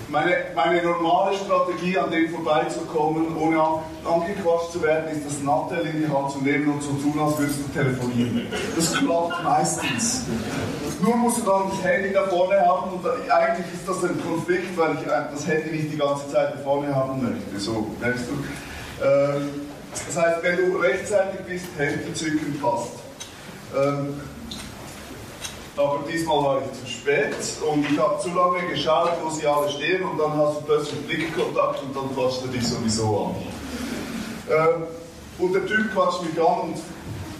meine, 0.09 0.35
meine 0.55 0.81
normale 0.83 1.35
Strategie, 1.35 1.97
an 1.97 2.09
dem 2.09 2.29
vorbeizukommen, 2.29 3.35
ohne 3.37 3.61
angequatscht 4.05 4.71
zu 4.71 4.81
werden, 4.81 5.09
ist 5.11 5.25
das 5.25 5.43
Nattel 5.43 5.85
in 5.85 6.01
die 6.01 6.07
Hand 6.07 6.31
zu 6.31 6.39
nehmen 6.39 6.69
und 6.69 6.81
zu 6.81 6.93
tun, 6.93 7.19
als 7.19 7.37
würdest 7.37 7.59
du 7.59 7.77
telefonieren. 7.77 8.47
Das 8.75 8.93
klappt 8.93 9.43
meistens. 9.43 10.23
Nur 11.01 11.17
musst 11.17 11.39
du 11.39 11.41
dann 11.43 11.69
das 11.69 11.83
Handy 11.83 12.13
da 12.13 12.23
vorne 12.23 12.59
haben 12.59 12.91
und 12.91 13.05
eigentlich 13.05 13.65
ist 13.73 13.87
das 13.87 14.03
ein 14.03 14.19
Konflikt, 14.21 14.77
weil 14.77 14.93
ich 14.93 15.05
das 15.05 15.45
Handy 15.45 15.75
nicht 15.75 15.93
die 15.93 15.97
ganze 15.97 16.27
Zeit 16.31 16.53
da 16.53 16.57
vorne 16.63 16.93
haben 16.95 17.21
möchte. 17.21 17.59
So, 17.59 17.87
merkst 17.99 18.25
du? 18.29 19.05
Ähm, 19.05 19.49
das 20.07 20.23
heißt, 20.23 20.43
wenn 20.43 20.57
du 20.57 20.77
rechtzeitig 20.77 21.41
bist, 21.41 21.65
Handy 21.77 22.13
zücken 22.13 22.59
passt. 22.61 22.93
Ähm, 23.75 24.19
aber 25.77 26.03
diesmal 26.11 26.43
war 26.43 26.61
ich 26.61 26.71
zu 26.79 26.87
spät 26.91 27.35
und 27.71 27.87
ich 27.89 27.97
habe 27.99 28.19
zu 28.19 28.29
lange 28.29 28.67
geschaut, 28.69 29.11
wo 29.23 29.29
sie 29.29 29.45
alle 29.45 29.69
stehen 29.69 30.03
und 30.03 30.17
dann 30.17 30.33
hast 30.33 30.59
du 30.59 30.63
plötzlich 30.65 30.99
Blickkontakt 31.05 31.83
und 31.83 31.95
dann 31.95 32.15
quatscht 32.15 32.41
er 32.43 32.47
dich 32.47 32.67
sowieso 32.67 33.27
an. 33.27 33.35
Ähm, 34.49 34.87
und 35.37 35.53
der 35.53 35.63
Typ 35.65 35.93
quatscht 35.93 36.23
mich 36.23 36.39
an 36.39 36.61
und 36.61 36.77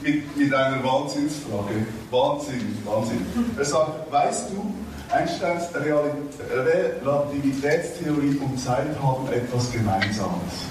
mit, 0.03 0.37
mit 0.37 0.53
einer 0.53 0.83
Wahnsinnsfrage. 0.83 1.87
Wahnsinn, 2.11 2.77
Wahnsinn. 2.85 3.25
Er 3.57 3.65
sagt, 3.65 4.11
weißt 4.11 4.51
du, 4.51 4.71
Einsteins 5.09 5.73
Relativitätstheorie 5.73 8.37
und 8.37 8.59
Zeit 8.59 9.01
haben 9.01 9.27
etwas 9.31 9.71
Gemeinsames. 9.71 10.67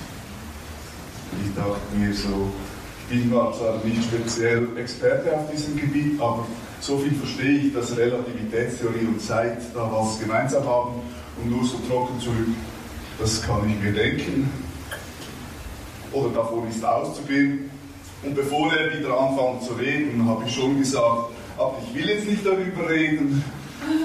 Ich 1.44 1.52
dachte 1.54 1.80
mir 1.96 2.14
so, 2.14 2.52
bin 3.08 3.30
zwar 3.30 3.80
nicht 3.84 4.02
speziell 4.04 4.68
Experte 4.76 5.34
auf 5.36 5.50
diesem 5.50 5.76
Gebiet, 5.76 6.20
aber 6.20 6.46
so 6.80 6.98
viel 6.98 7.14
verstehe 7.14 7.58
ich, 7.58 7.74
dass 7.74 7.96
Relativitätstheorie 7.96 9.06
und 9.06 9.20
Zeit 9.20 9.58
da 9.74 9.90
was 9.92 10.18
gemeinsam 10.18 10.64
haben 10.64 11.00
und 11.42 11.50
nur 11.50 11.64
so 11.64 11.78
trocken 11.88 12.18
zurück, 12.20 12.48
das 13.18 13.42
kann 13.42 13.68
ich 13.68 13.82
mir 13.82 13.92
denken. 13.92 14.50
Oder 16.12 16.30
davon 16.30 16.68
ist 16.68 16.84
auszugehen. 16.84 17.70
Und 18.22 18.34
bevor 18.34 18.72
er 18.72 18.98
wieder 18.98 19.18
anfängt 19.18 19.62
zu 19.62 19.74
reden, 19.74 20.26
habe 20.26 20.44
ich 20.46 20.54
schon 20.54 20.78
gesagt, 20.78 21.30
aber 21.58 21.76
ich 21.86 21.94
will 21.94 22.08
jetzt 22.08 22.28
nicht 22.28 22.44
darüber 22.44 22.88
reden 22.88 23.44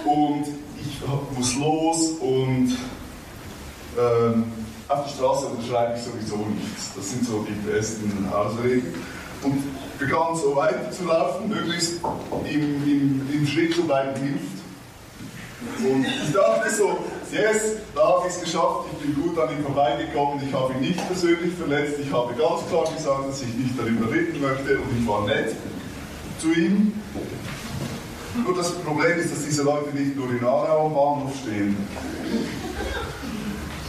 und 0.06 0.46
ich 0.80 1.38
muss 1.38 1.56
los 1.56 2.12
und 2.20 2.76
ähm, 3.98 4.44
auf 4.92 5.04
der 5.06 5.12
Straße 5.12 5.46
unterschreibe 5.48 5.96
ich 5.98 6.04
sowieso 6.04 6.38
nichts. 6.38 6.92
Das 6.96 7.10
sind 7.10 7.26
so 7.26 7.46
die 7.48 7.70
besten 7.70 8.28
Ausreden. 8.32 8.94
Und 9.44 9.64
begann 9.98 10.36
so 10.36 10.56
weiterzulaufen, 10.56 11.50
möglichst 11.50 12.00
im, 12.50 12.62
im, 12.84 13.30
im 13.32 13.48
Schritt 13.48 13.76
zu 13.76 13.84
bleiben 13.84 14.20
hilft. 14.20 14.62
Und 15.80 16.06
ich 16.06 16.34
dachte 16.34 16.74
so, 16.74 16.98
yes, 17.32 17.78
da 17.96 18.02
habe 18.08 18.28
ich 18.28 18.34
es 18.34 18.42
geschafft, 18.42 18.88
ich 18.92 18.98
bin 19.06 19.22
gut 19.22 19.38
an 19.38 19.56
ihm 19.56 19.64
vorbeigekommen, 19.64 20.42
ich 20.46 20.54
habe 20.54 20.74
ihn 20.74 20.80
nicht 20.80 21.08
persönlich 21.08 21.54
verletzt, 21.54 22.00
ich 22.00 22.12
habe 22.12 22.34
ganz 22.34 22.68
klar 22.68 22.86
gesagt, 22.92 23.30
dass 23.30 23.42
ich 23.44 23.54
nicht 23.54 23.78
darüber 23.78 24.12
reden 24.12 24.42
möchte 24.42 24.80
und 24.80 25.00
ich 25.00 25.08
war 25.08 25.26
nett 25.28 25.56
zu 26.40 26.52
ihm. 26.52 26.94
Nur 28.44 28.56
das 28.56 28.72
Problem 28.72 29.20
ist, 29.20 29.32
dass 29.32 29.46
diese 29.46 29.64
Leute 29.64 29.96
nicht 29.96 30.16
nur 30.16 30.30
in 30.32 30.44
Aarau 30.44 30.88
am 30.88 30.94
Bahnhof 30.94 31.36
stehen. 31.44 31.78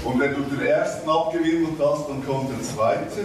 Und 0.04 0.18
wenn 0.18 0.34
du 0.34 0.42
den 0.42 0.66
ersten 0.66 1.08
abgewimmelt 1.08 1.74
hast, 1.78 2.08
dann 2.08 2.26
kommt 2.26 2.50
der 2.50 2.62
zweite. 2.62 3.24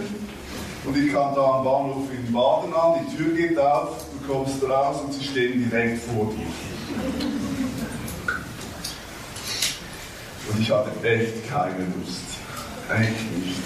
Und 0.84 0.96
ich 0.96 1.12
kam 1.12 1.34
da 1.34 1.42
am 1.42 1.64
Bahnhof 1.64 2.06
in 2.12 2.32
Baden 2.32 2.72
an, 2.72 3.00
die 3.04 3.16
Tür 3.16 3.34
geht 3.34 3.58
auf, 3.58 4.04
du 4.12 4.32
kommst 4.32 4.62
raus 4.62 5.02
und 5.04 5.12
sie 5.12 5.24
stehen 5.24 5.68
direkt 5.68 6.02
vor 6.04 6.32
dir. 6.32 6.46
Und 10.50 10.60
ich 10.60 10.70
hatte 10.70 10.90
echt 11.06 11.48
keine 11.48 11.84
Lust. 11.96 12.22
Echt 12.90 13.36
nicht. 13.36 13.62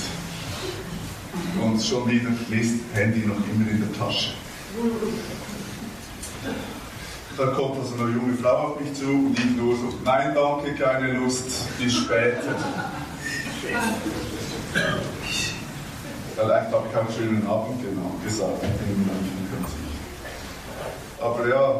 Und 1.63 1.83
schon 1.83 2.11
wieder 2.11 2.31
Mist, 2.49 2.81
Handy 2.95 3.21
noch 3.21 3.37
immer 3.37 3.71
in 3.71 3.81
der 3.81 3.99
Tasche. 3.99 4.33
Dann 7.37 7.55
kommt 7.55 7.79
also 7.79 7.95
eine 8.03 8.13
junge 8.13 8.37
Frau 8.37 8.57
auf 8.57 8.81
mich 8.81 8.93
zu 8.95 9.05
und 9.05 9.39
ich 9.39 9.57
nur 9.57 9.77
so, 9.77 9.95
nein 10.05 10.35
danke, 10.35 10.75
keine 10.75 11.13
Lust, 11.13 11.79
bis 11.79 11.95
später. 11.95 12.57
Vielleicht 16.35 16.73
habe 16.73 16.89
ich 16.91 16.97
einen 16.97 17.13
schönen 17.17 17.47
Abend 17.47 17.81
genau 17.81 18.11
gesagt. 18.25 18.65
Aber 21.21 21.49
ja, 21.49 21.77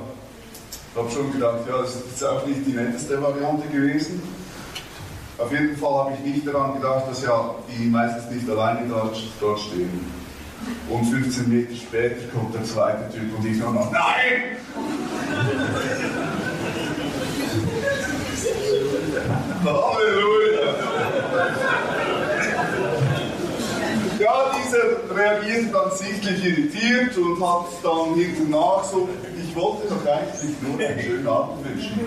ich 0.71 0.97
habe 0.97 1.11
schon 1.11 1.33
gedacht, 1.33 1.61
ja, 1.69 1.79
das 1.79 1.97
ist 1.97 2.25
auch 2.25 2.47
nicht 2.47 2.65
die 2.67 2.73
netteste 2.73 3.21
Variante 3.21 3.67
gewesen. 3.67 4.23
Auf 5.39 5.51
jeden 5.51 5.77
Fall 5.77 6.05
habe 6.05 6.13
ich 6.15 6.21
nicht 6.35 6.47
daran 6.47 6.75
gedacht, 6.75 7.11
dass 7.11 7.25
ja 7.25 7.57
die 7.69 7.87
meistens 7.87 8.31
nicht 8.31 8.49
alleine 8.49 8.89
dort, 8.89 9.21
dort 9.41 9.59
stehen. 9.59 10.23
Und 10.89 11.05
15 11.07 11.49
Meter 11.49 11.75
später 11.75 12.29
kommt 12.33 12.55
der 12.55 12.63
zweite 12.63 13.13
Typ 13.13 13.37
und 13.37 13.45
ich 13.45 13.59
nur 13.59 13.73
noch, 13.73 13.91
nein! 13.91 14.59
Halleluja! 19.65 20.52
Ja, 24.19 24.53
dieser 24.57 25.17
reagiert 25.17 25.75
dann 25.75 25.91
sichtlich 25.97 26.45
irritiert 26.45 27.17
und 27.17 27.41
hat 27.45 27.67
dann 27.83 28.15
hinternach 28.15 28.85
so, 28.85 29.09
ich 29.37 29.57
wollte 29.57 29.89
doch 29.89 30.07
eigentlich 30.07 30.55
nur 30.63 30.79
einen 30.79 31.01
schönen 31.01 31.27
Abend 31.27 31.65
wünschen. 31.67 32.01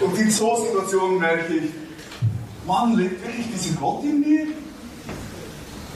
Und 0.00 0.18
in 0.18 0.30
so 0.30 0.56
Situationen 0.56 1.18
merke 1.18 1.54
ich, 1.54 1.70
Mann, 2.66 2.96
lebt 2.96 3.22
wirklich 3.26 3.46
dieser 3.54 3.74
Gott 3.76 4.04
in 4.04 4.20
mir? 4.20 4.46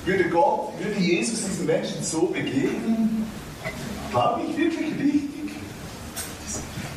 Würde 0.04 0.28
Gott, 0.28 0.72
würde 0.78 1.00
Jesus 1.00 1.44
diesen 1.44 1.66
Menschen 1.66 2.02
so 2.02 2.26
begegnen? 2.26 3.26
Glaube 4.10 4.42
ich 4.48 4.56
wirklich 4.56 4.98
richtig? 4.98 5.35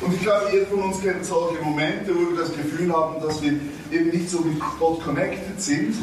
Und 0.00 0.14
ich 0.14 0.20
glaube, 0.22 0.46
jeder 0.52 0.66
von 0.66 0.82
uns 0.84 1.02
kennt 1.02 1.24
solche 1.24 1.62
Momente, 1.62 2.14
wo 2.14 2.30
wir 2.34 2.42
das 2.42 2.52
Gefühl 2.52 2.92
haben, 2.92 3.20
dass 3.20 3.42
wir 3.42 3.52
eben 3.90 4.10
nicht 4.10 4.30
so 4.30 4.40
mit 4.40 4.58
Gott 4.78 5.02
connected 5.04 5.60
sind. 5.60 5.94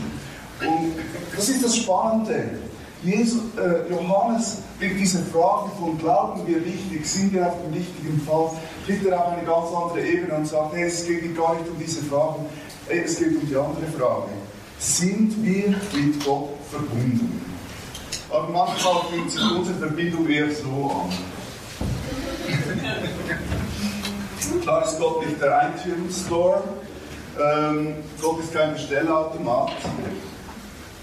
Und 0.62 0.94
das 1.36 1.50
ist 1.50 1.64
das 1.64 1.78
Spannende. 1.78 2.50
Jesus, 3.04 3.42
äh, 3.58 3.92
Johannes 3.92 4.60
bringt 4.80 5.00
diese 5.00 5.24
Frage 5.26 5.70
von 5.80 5.98
Glauben 5.98 6.46
wir 6.48 6.58
richtig, 6.58 7.06
sind 7.06 7.34
wir 7.34 7.48
auf 7.48 7.56
dem 7.64 7.74
richtigen 7.74 8.20
Fall, 8.22 8.52
bringt 8.86 9.06
er 9.06 9.20
auf 9.20 9.34
eine 9.34 9.44
ganz 9.44 9.70
andere 9.72 10.02
Ebene 10.02 10.34
und 10.34 10.48
sagt, 10.48 10.74
hey, 10.74 10.86
es 10.86 11.06
geht 11.06 11.38
gar 11.38 11.54
nicht 11.54 11.70
um 11.70 11.78
diese 11.80 12.02
Fragen, 12.04 12.46
hey, 12.88 13.02
es 13.06 13.20
geht 13.20 13.36
um 13.36 13.48
die 13.48 13.56
andere 13.56 13.86
Frage. 13.98 14.30
Sind 14.80 15.44
wir 15.44 15.70
mit 15.70 16.26
Gott 16.26 16.50
verbunden? 16.72 17.42
Aber 18.30 18.50
manchmal 18.50 19.02
fühlt 19.12 19.32
sich 19.32 19.52
unsere 19.52 19.78
Verbindung 19.78 20.28
eher 20.28 20.52
so 20.52 20.92
an. 20.92 21.37
Klar 24.62 24.86
ist 24.86 25.00
Gott 25.00 25.26
nicht 25.26 25.42
der 25.42 25.72
iTunes-Store, 25.76 26.64
ähm, 27.40 27.96
Gott 28.22 28.40
ist 28.40 28.54
kein 28.54 28.74
Bestellautomat, 28.74 29.72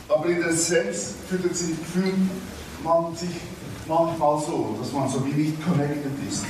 aber 0.08 0.26
in 0.26 0.40
der 0.40 0.50
Essenz 0.50 1.14
fühlt, 1.28 1.56
sich, 1.56 1.76
fühlt 1.92 2.14
man 2.82 3.14
sich 3.16 3.30
manchmal 3.86 4.38
so, 4.40 4.76
dass 4.80 4.92
man 4.92 5.08
so 5.08 5.24
wie 5.26 5.42
nicht 5.42 5.64
connected 5.64 6.12
ist. 6.28 6.44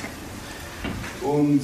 Und 1.23 1.61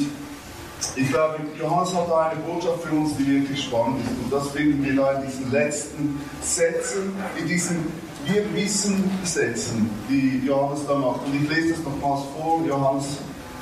ich 0.96 1.08
glaube, 1.10 1.36
Johannes 1.58 1.94
hat 1.94 2.08
da 2.08 2.28
eine 2.28 2.40
Botschaft 2.40 2.82
für 2.82 2.94
uns, 2.94 3.16
die 3.16 3.26
wirklich 3.26 3.64
spannend 3.64 4.00
ist. 4.02 4.24
Und 4.24 4.32
das 4.32 4.50
finden 4.50 4.82
wir 4.84 4.96
da 4.96 5.12
in 5.12 5.26
diesen 5.26 5.50
letzten 5.50 6.20
Sätzen, 6.42 7.12
in 7.38 7.46
diesen 7.46 7.92
Wir 8.24 8.52
wissen 8.54 9.10
Sätzen, 9.24 9.90
die 10.08 10.42
Johannes 10.46 10.86
da 10.86 10.94
macht. 10.94 11.26
Und 11.26 11.34
ich 11.34 11.48
lese 11.48 11.74
das 11.74 11.84
nochmals 11.84 12.22
vor, 12.36 12.62
Johannes 12.66 13.18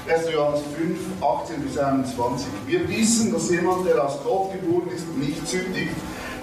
1. 0.08 0.30
Johannes 0.32 0.62
5, 0.74 0.98
18 1.20 1.60
bis 1.60 1.76
21. 1.76 2.46
Wir 2.66 2.88
wissen, 2.88 3.30
dass 3.30 3.50
jemand, 3.50 3.86
der 3.86 4.02
aus 4.02 4.18
Gott 4.24 4.52
geboren 4.52 4.88
ist, 4.94 5.06
nicht 5.16 5.46
sündigt, 5.46 5.94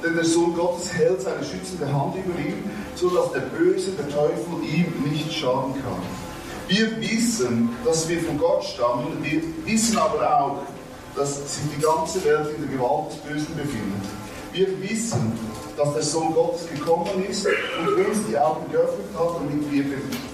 denn 0.04 0.14
der 0.14 0.24
Sohn 0.24 0.54
Gottes 0.54 0.94
hält 0.94 1.22
seine 1.22 1.44
schützende 1.44 1.92
Hand 1.92 2.16
über 2.16 2.38
ihn, 2.38 2.70
sodass 2.94 3.32
der 3.32 3.40
Böse, 3.40 3.92
der 3.92 4.08
Teufel, 4.10 4.64
ihm 4.64 5.12
nicht 5.12 5.34
schaden 5.34 5.74
kann. 5.74 6.02
Wir 6.68 7.02
wissen, 7.02 7.70
dass 7.84 8.08
wir 8.08 8.22
von 8.22 8.38
Gott 8.38 8.64
stammen, 8.64 9.18
wir 9.24 9.42
wissen 9.66 9.98
aber 9.98 10.40
auch, 10.40 10.58
dass 11.16 11.36
sich 11.36 11.64
die 11.76 11.82
ganze 11.82 12.24
Welt 12.24 12.48
in 12.56 12.68
der 12.68 12.78
Gewalt 12.78 13.14
des 13.14 13.18
Bösen 13.18 13.56
befindet. 13.56 14.06
Wir 14.54 14.68
wissen, 14.82 15.34
dass 15.76 15.94
der 15.94 16.04
Sohn 16.04 16.34
Gottes 16.36 16.68
gekommen 16.70 17.26
ist 17.28 17.48
und 17.48 18.06
uns 18.06 18.28
die 18.30 18.38
Augen 18.38 18.72
geöffnet 18.72 19.08
hat, 19.18 19.36
damit 19.36 19.72
wir 19.72 19.84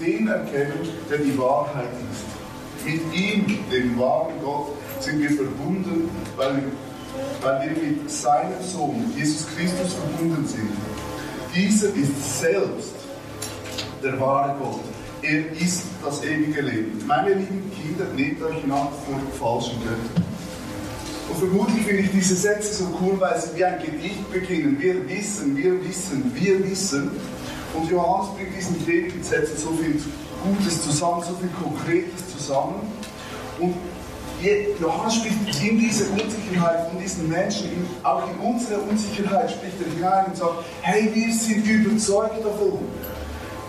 den 0.00 0.28
erkennen, 0.28 0.88
der 1.10 1.18
die 1.18 1.38
Wahrheit 1.38 1.88
ist. 2.12 2.41
Mit 2.84 3.14
ihm, 3.14 3.58
dem 3.70 3.98
wahren 3.98 4.34
Gott, 4.42 4.68
sind 5.00 5.20
wir 5.20 5.30
verbunden, 5.30 6.10
weil 6.36 6.62
weil 7.42 7.60
wir 7.62 7.90
mit 7.90 8.10
seinem 8.10 8.62
Sohn, 8.62 9.12
Jesus 9.16 9.46
Christus, 9.56 9.94
verbunden 9.94 10.46
sind. 10.46 10.70
Dieser 11.54 11.88
ist 11.88 12.40
selbst 12.40 12.94
der 14.02 14.18
wahre 14.18 14.56
Gott. 14.58 14.80
Er 15.22 15.52
ist 15.52 15.84
das 16.04 16.24
ewige 16.24 16.62
Leben. 16.62 17.02
Meine 17.06 17.34
lieben 17.34 17.70
Kinder, 17.80 18.06
nehmt 18.16 18.42
euch 18.42 18.64
nach 18.66 18.90
vor 18.90 19.20
falschen 19.38 19.78
Göttern. 19.82 20.24
Und 21.28 21.38
vermutlich 21.38 21.86
finde 21.86 22.02
ich 22.02 22.10
diese 22.10 22.34
Sätze 22.34 22.74
so 22.74 22.98
cool, 23.00 23.20
weil 23.20 23.40
sie 23.40 23.56
wie 23.56 23.64
ein 23.64 23.80
Gedicht 23.80 24.32
beginnen. 24.32 24.76
Wir 24.80 25.08
wissen, 25.08 25.56
wir 25.56 25.84
wissen, 25.84 26.32
wir 26.34 26.68
wissen. 26.68 27.10
Und 27.74 27.90
Johannes 27.90 28.34
bringt 28.36 28.56
diesen 28.56 28.84
Predigtsätzen 28.84 29.56
so 29.56 29.70
viel 29.70 30.02
Gutes 30.42 30.82
zusammen, 30.82 31.22
so 31.22 31.34
viel 31.34 31.50
Konkretes 31.50 32.36
zusammen. 32.36 32.74
Und 33.58 33.74
Johannes 34.80 35.14
spricht 35.16 35.62
in 35.62 35.78
diese 35.78 36.06
Unsicherheit 36.10 36.90
von 36.90 37.00
diesen 37.00 37.28
Menschen, 37.28 37.86
auch 38.02 38.22
in 38.28 38.38
unsere 38.40 38.80
Unsicherheit 38.80 39.52
spricht 39.52 39.76
er 39.84 39.92
hinein 39.94 40.26
und 40.26 40.36
sagt, 40.36 40.64
hey, 40.80 41.10
wir 41.14 41.32
sind 41.32 41.64
überzeugt 41.64 42.44
davon. 42.44 42.80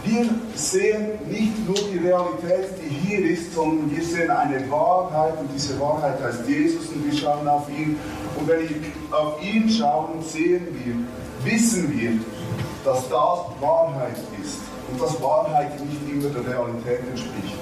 Wir 0.04 0.28
sehen 0.56 1.12
nicht 1.30 1.66
nur 1.66 1.76
die 1.76 2.00
Realität, 2.00 2.72
die 2.84 2.90
hier 2.90 3.32
ist, 3.32 3.54
sondern 3.54 3.96
wir 3.96 4.04
sehen 4.04 4.32
eine 4.32 4.70
Wahrheit 4.70 5.40
und 5.40 5.50
diese 5.56 5.80
Wahrheit 5.80 6.22
heißt 6.22 6.48
Jesus 6.48 6.88
und 6.88 7.10
wir 7.10 7.18
schauen 7.18 7.48
auf 7.48 7.70
ihn. 7.70 7.98
Und 8.38 8.48
wenn 8.48 8.68
wir 8.68 9.18
auf 9.18 9.42
ihn 9.42 9.70
schauen, 9.70 10.22
sehen 10.28 10.68
wir, 10.84 11.52
wissen 11.52 11.98
wir, 11.98 12.14
dass 12.84 13.08
das 13.08 13.62
Wahrheit 13.62 14.18
ist 14.44 14.62
und 14.93 15.01
dass 15.01 15.21
Wahrheit 15.21 15.79
nicht 15.86 16.01
immer 16.08 16.29
der 16.29 16.53
Realität 16.53 16.99
entspricht. 17.10 17.58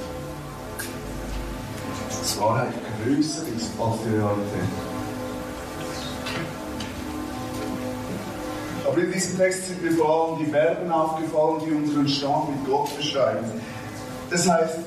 Dass 2.09 2.39
Wahrheit 2.39 2.73
größer 3.03 3.43
ist 3.55 3.71
als 3.79 3.95
die 4.03 4.15
Realität. 4.15 4.69
Aber 8.85 8.97
in 8.97 9.11
diesem 9.11 9.37
Text 9.37 9.67
sind 9.67 9.81
mir 9.81 9.91
vor 9.93 10.09
allem 10.09 10.45
die 10.45 10.51
Verben 10.51 10.91
aufgefallen, 10.91 11.61
die 11.65 11.71
unseren 11.71 12.07
Stand 12.09 12.49
mit 12.49 12.65
Gott 12.65 12.95
beschreiben. 12.97 13.49
Das 14.29 14.49
heißt, 14.49 14.79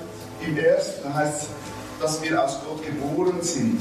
im 0.46 0.58
ersten 0.58 1.14
heißt 1.14 1.44
es, 1.44 1.48
dass 2.00 2.22
wir 2.22 2.44
aus 2.44 2.58
Gott 2.66 2.84
geboren 2.84 3.40
sind. 3.40 3.80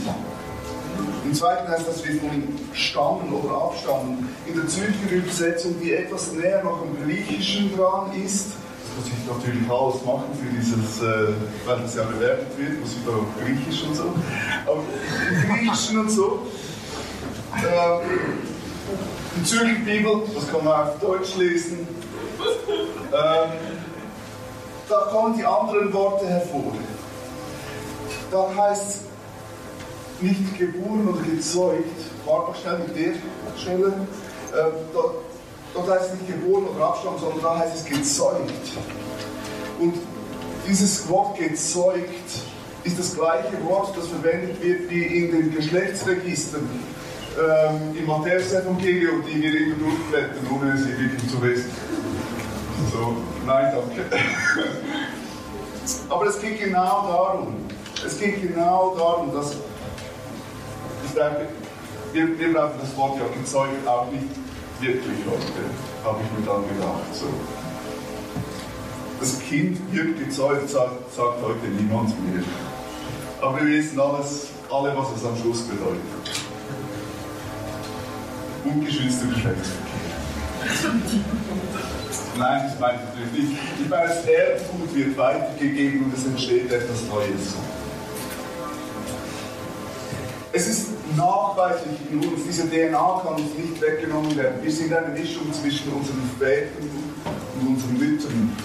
Im 1.23 1.33
zweiten 1.33 1.67
heißt, 1.67 1.87
dass 1.87 2.03
wir 2.05 2.19
von 2.19 2.59
stammen 2.73 3.31
oder 3.33 3.55
abstammen. 3.55 4.29
In 4.45 4.55
der 4.55 4.67
Zürcher 4.67 5.09
Übersetzung, 5.09 5.75
die 5.81 5.93
etwas 5.93 6.33
näher 6.33 6.63
noch 6.63 6.83
im 6.83 7.01
Griechischen 7.05 7.75
dran 7.75 8.11
ist, 8.13 8.51
das 8.95 9.05
muss 9.05 9.07
ich 9.07 9.27
natürlich 9.27 9.69
alles 9.69 10.05
machen 10.05 10.25
für 10.37 10.49
dieses, 10.55 11.01
äh, 11.01 11.33
weil 11.65 11.79
das 11.79 11.95
ja 11.95 12.03
bewertet 12.03 12.47
wird, 12.57 12.79
muss 12.79 12.91
ich 12.91 13.05
da 13.05 13.11
auch 13.11 13.43
Griechisch 13.43 13.83
und 13.87 13.95
so. 13.95 14.13
Aber 14.65 14.81
im 15.29 15.57
Griechischen 15.57 15.99
und 15.99 16.11
so. 16.11 16.47
Äh, 17.55 17.99
die 19.35 19.43
Zürcher 19.43 19.79
Bibel, 19.85 20.21
das 20.35 20.51
kann 20.51 20.63
man 20.63 20.87
auf 20.87 20.99
Deutsch 20.99 21.35
lesen. 21.37 21.87
Ähm, 23.13 23.51
da 24.89 24.95
kommen 25.11 25.37
die 25.37 25.45
anderen 25.45 25.91
Worte 25.93 26.27
hervor. 26.27 26.73
Da 28.31 28.49
heißt 28.55 28.87
es 28.89 29.02
nicht 30.21 30.57
geboren 30.57 31.07
oder 31.07 31.21
gezeugt. 31.21 31.83
Warte 32.25 32.51
mal 32.51 32.57
schnell 32.57 32.79
mit 32.79 32.95
der 32.95 33.59
Stelle. 33.59 33.87
Äh, 33.87 34.71
dort, 34.93 35.15
dort 35.73 35.89
heißt 35.89 36.13
es 36.13 36.13
nicht 36.13 36.27
geboren 36.27 36.67
oder 36.75 36.87
Abstammung, 36.87 37.19
sondern 37.19 37.41
da 37.41 37.57
heißt 37.57 37.75
es 37.75 37.85
gezeugt. 37.85 38.71
Und 39.79 39.95
dieses 40.67 41.07
Wort 41.09 41.37
gezeugt 41.37 42.29
ist 42.83 42.99
das 42.99 43.15
gleiche 43.15 43.63
Wort, 43.65 43.97
das 43.97 44.07
verwendet 44.07 44.61
wird 44.61 44.89
wie 44.89 45.03
in 45.03 45.31
den 45.31 45.55
Geschlechtsregistern 45.55 46.69
ähm, 47.37 47.95
im 47.97 48.05
Matthäus-Evangelium, 48.05 49.23
die 49.25 49.41
wir 49.41 49.59
immer 49.59 49.75
durchblättern, 49.75 50.47
ohne 50.53 50.77
sie 50.77 50.97
wirklich 50.97 51.29
zu 51.29 51.41
wissen. 51.41 51.71
So, 52.91 53.15
nein, 53.45 53.73
danke. 53.73 54.05
Aber 56.09 56.27
es 56.27 56.39
geht 56.39 56.59
genau 56.59 57.07
darum. 57.07 57.55
Es 58.05 58.19
geht 58.19 58.41
genau 58.41 58.93
darum, 58.97 59.33
dass 59.33 59.55
ich 61.13 62.13
wir, 62.13 62.39
wir 62.39 62.53
brauchen 62.53 62.79
das 62.79 62.95
Wort 62.95 63.17
ja 63.17 63.25
gezeugt 63.39 63.87
auch 63.87 64.11
nicht 64.11 64.29
wirklich 64.79 65.17
heute, 65.25 65.63
habe 66.03 66.19
ich 66.21 66.39
mir 66.39 66.45
dann 66.45 66.67
gedacht. 66.67 67.13
So. 67.13 67.27
Das 69.19 69.39
Kind 69.39 69.79
wird 69.91 70.19
gezeugt, 70.19 70.69
sagt, 70.69 71.13
sagt 71.13 71.41
heute 71.41 71.67
niemand 71.67 72.09
mehr. 72.09 72.43
Aber 73.41 73.59
wir 73.59 73.67
wissen 73.67 73.99
alles, 73.99 74.47
alle, 74.69 74.95
was 74.95 75.07
es 75.17 75.25
am 75.25 75.35
Schluss 75.37 75.61
bedeutet 75.63 76.43
ungeschützter 78.65 79.27
Geschlechtsverkehr. 79.27 79.93
Nein, 82.37 82.61
das 82.69 82.79
meine 82.79 82.99
ich 82.99 83.09
natürlich 83.09 83.49
nicht. 83.49 83.61
Ich 83.81 83.89
meine, 83.89 84.07
das 84.07 84.25
Erbgut 84.25 84.95
wird 84.95 85.17
weitergegeben 85.17 86.05
und 86.05 86.13
es 86.17 86.25
entsteht 86.25 86.71
etwas 86.71 87.03
Neues. 87.03 87.55
Es 90.55 90.67
ist 90.67 90.89
nachweislich 91.17 91.97
in 92.11 92.19
uns, 92.19 92.43
diese 92.47 92.69
DNA 92.69 93.21
kann 93.25 93.33
uns 93.41 93.55
nicht 93.57 93.81
weggenommen 93.81 94.37
werden. 94.37 94.61
Wir 94.61 94.71
sind 94.71 94.93
eine 94.93 95.07
Mischung 95.07 95.51
zwischen 95.51 95.91
unseren 95.91 96.29
Vätern 96.37 96.89
und 97.59 97.67
unseren 97.69 97.97
Müttern. 97.97 98.55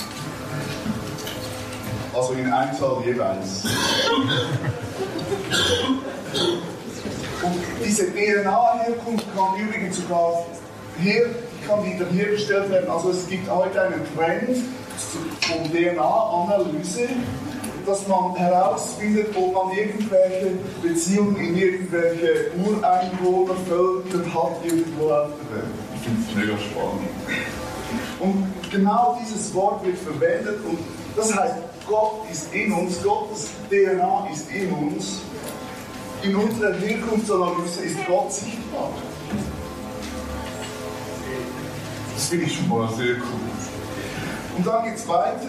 Also 2.14 2.35
in 2.35 2.53
Einzahl 2.53 3.03
jeweils. 3.07 3.64
Und 7.42 7.55
diese 7.83 8.12
DNA-Herkunft 8.12 9.27
kann 9.35 9.59
übrigens 9.59 9.96
sogar 9.96 10.44
her, 11.01 11.24
kann 11.66 11.87
wieder 11.87 12.05
hergestellt 12.11 12.70
werden. 12.70 12.90
Also 12.90 13.12
es 13.12 13.27
gibt 13.29 13.51
heute 13.51 13.81
einen 13.81 14.03
Trend 14.14 14.59
von 15.40 15.72
DNA-Analyse, 15.72 17.09
dass 17.88 18.07
man 18.07 18.37
herausfindet, 18.37 19.35
ob 19.35 19.55
man 19.55 19.77
irgendwelche 19.77 20.59
Beziehungen 20.83 21.37
in 21.37 21.57
irgendwelche 21.57 22.51
Ureinwohnervölker 22.64 24.35
hat 24.35 24.64
irgendwo 24.64 25.11
auf 25.11 25.29
der 25.40 25.57
Welt. 25.57 25.74
Ich 25.94 26.03
finde 26.03 26.22
es 26.29 26.35
mega 26.37 26.59
spannend. 26.59 27.09
Und 28.20 28.70
genau 28.70 29.18
dieses 29.20 29.55
Wort 29.55 29.85
wird 29.85 29.96
verwendet 29.98 30.59
und 30.68 30.79
das 31.16 31.35
heißt, 31.35 31.55
Gott 31.87 32.31
ist 32.31 32.53
in 32.55 32.72
uns, 32.72 33.03
Gottes 33.03 33.48
DNA 33.70 34.29
ist 34.31 34.51
in 34.51 34.70
uns 34.70 35.22
in 36.22 36.35
unserer 36.35 36.74
Herkunftsanalyse 36.74 37.81
ist 37.85 37.96
Gott 38.07 38.33
sichtbar. 38.33 38.90
Das 42.14 42.27
finde 42.27 42.46
ich 42.46 42.57
schon 42.57 42.68
mal 42.68 42.88
sehr 42.94 43.14
cool. 43.14 44.57
Und 44.57 44.66
dann 44.66 44.85
geht 44.85 44.96
es 44.96 45.07
weiter. 45.07 45.48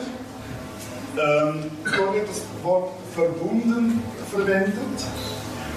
Ähm, 1.18 1.72
da 1.86 2.14
wird 2.14 2.30
das 2.30 2.42
Wort 2.64 2.92
verbunden 3.14 4.02
verwendet. 4.30 4.74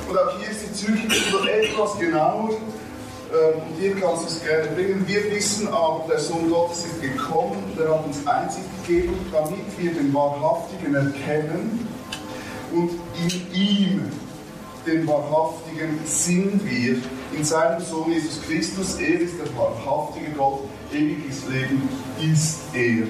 Und 0.08 0.18
auch 0.18 0.38
hier 0.38 0.50
ist 0.50 0.86
die 0.86 0.92
Bibel 0.92 1.48
etwas 1.48 1.98
genauer. 1.98 2.50
Ähm, 2.50 3.62
und 3.62 3.80
hier 3.80 3.94
kannst 3.96 4.28
es 4.28 4.42
gerne 4.42 4.68
bringen. 4.68 5.04
Wir 5.06 5.30
wissen 5.30 5.68
aber, 5.68 6.04
der 6.08 6.18
Sohn 6.18 6.50
Gottes 6.50 6.84
ist 6.84 7.00
gekommen, 7.00 7.72
der 7.78 7.90
hat 7.90 8.04
uns 8.04 8.26
Einsicht 8.26 8.66
gegeben, 8.86 9.14
damit 9.32 9.78
wir 9.78 9.94
den 9.94 10.12
Wahrhaftigen 10.12 10.94
erkennen 10.94 11.88
und 12.72 12.90
in 13.16 13.54
ihm 13.54 14.12
den 14.86 15.06
Wahrhaftigen 15.06 15.98
sind 16.04 16.64
wir. 16.64 16.96
In 17.36 17.44
seinem 17.44 17.80
Sohn 17.80 18.12
Jesus 18.12 18.42
Christus, 18.42 18.96
er 18.96 19.20
ist 19.20 19.34
der 19.38 19.56
wahrhaftige 19.56 20.30
Gott, 20.32 20.64
ewiges 20.92 21.48
Leben 21.48 21.88
ist 22.20 22.60
er. 22.74 23.06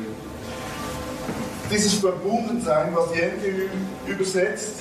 Dieses 1.73 1.95
Verbundensein, 1.95 2.95
was 2.95 3.17
Jenke 3.17 3.71
übersetzt, 4.07 4.81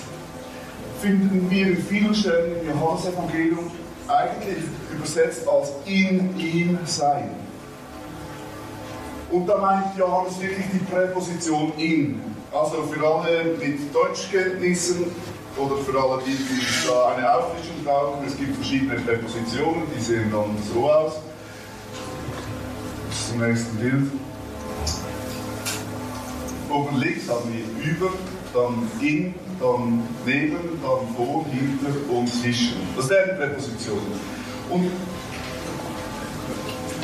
finden 1.01 1.49
wir 1.49 1.67
in 1.67 1.83
vielen 1.83 2.13
Stellen 2.13 2.59
im 2.59 2.67
Johannesevangelium 2.67 3.71
eigentlich 4.09 4.57
übersetzt 4.93 5.47
als 5.47 5.69
in 5.85 6.37
ihm 6.37 6.77
sein. 6.83 7.29
Und 9.31 9.47
da 9.47 9.57
meint 9.57 9.97
Johannes 9.97 10.37
wirklich 10.41 10.65
die 10.73 10.79
Präposition 10.79 11.71
in. 11.77 12.21
Also 12.51 12.83
für 12.83 13.07
alle 13.07 13.55
mit 13.57 13.95
Deutschkenntnissen 13.95 15.05
oder 15.55 15.77
für 15.77 15.97
alle 15.97 16.21
die, 16.23 16.31
die 16.31 16.87
da 16.87 17.15
eine 17.15 17.33
Auffrischung 17.33 17.85
brauchen, 17.85 18.27
es 18.27 18.37
gibt 18.37 18.55
verschiedene 18.55 18.99
Präpositionen, 18.99 19.83
die 19.95 20.01
sehen 20.01 20.29
dann 20.29 20.57
so 20.73 20.91
aus. 20.91 21.13
Zum 23.29 23.39
nächsten 23.39 23.77
Bild. 23.77 24.11
Oben 26.71 26.97
links 26.99 27.27
haben 27.29 27.51
wir 27.53 27.91
über, 27.91 28.11
dann 28.53 28.89
in, 29.01 29.33
dann 29.59 30.03
neben, 30.25 30.81
dann 30.81 31.15
vor, 31.15 31.45
hinter 31.51 32.13
und 32.13 32.27
zwischen. 32.27 32.77
Das 32.95 33.09
wären 33.09 33.37
Präpositionen. 33.37 34.05
Und 34.69 34.91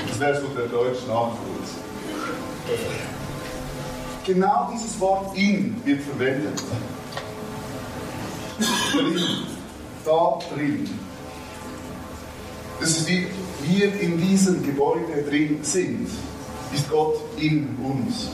das 0.07 0.19
wäre 0.19 0.41
so 0.41 0.47
der 0.47 0.67
deutsche 0.67 1.05
Nachwuchs. 1.07 1.71
Genau 4.25 4.69
dieses 4.73 4.99
Wort 4.99 5.37
in 5.37 5.75
wird 5.85 6.01
verwendet. 6.01 6.63
Drin, 8.91 9.19
da 10.05 10.39
drin. 10.53 10.89
Das 12.79 12.89
ist 12.89 13.07
wie 13.07 13.27
wir 13.63 13.99
in 13.99 14.17
diesem 14.17 14.63
Gebäude 14.63 15.23
drin 15.29 15.59
sind, 15.61 16.09
ist 16.73 16.89
Gott 16.89 17.15
in 17.37 17.75
uns. 17.83 18.29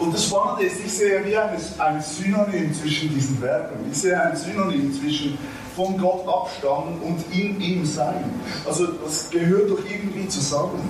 Und 0.00 0.14
das 0.14 0.26
Spannende 0.26 0.64
ist, 0.64 0.80
ich 0.84 0.92
sehe 0.92 1.22
wie 1.26 1.36
ein, 1.36 1.50
ein 1.78 2.00
Synonym 2.00 2.74
zwischen 2.74 3.14
diesen 3.14 3.38
Verben. 3.38 3.76
Ich 3.92 3.98
sehe 3.98 4.18
ein 4.18 4.34
Synonym 4.34 4.92
zwischen 4.98 5.38
von 5.76 5.96
Gott 5.98 6.26
abstammen 6.26 7.00
und 7.02 7.22
in 7.32 7.60
ihm 7.60 7.84
sein. 7.84 8.24
Also 8.66 8.86
das 9.04 9.30
gehört 9.30 9.70
doch 9.70 9.78
irgendwie 9.88 10.26
zusammen. 10.26 10.88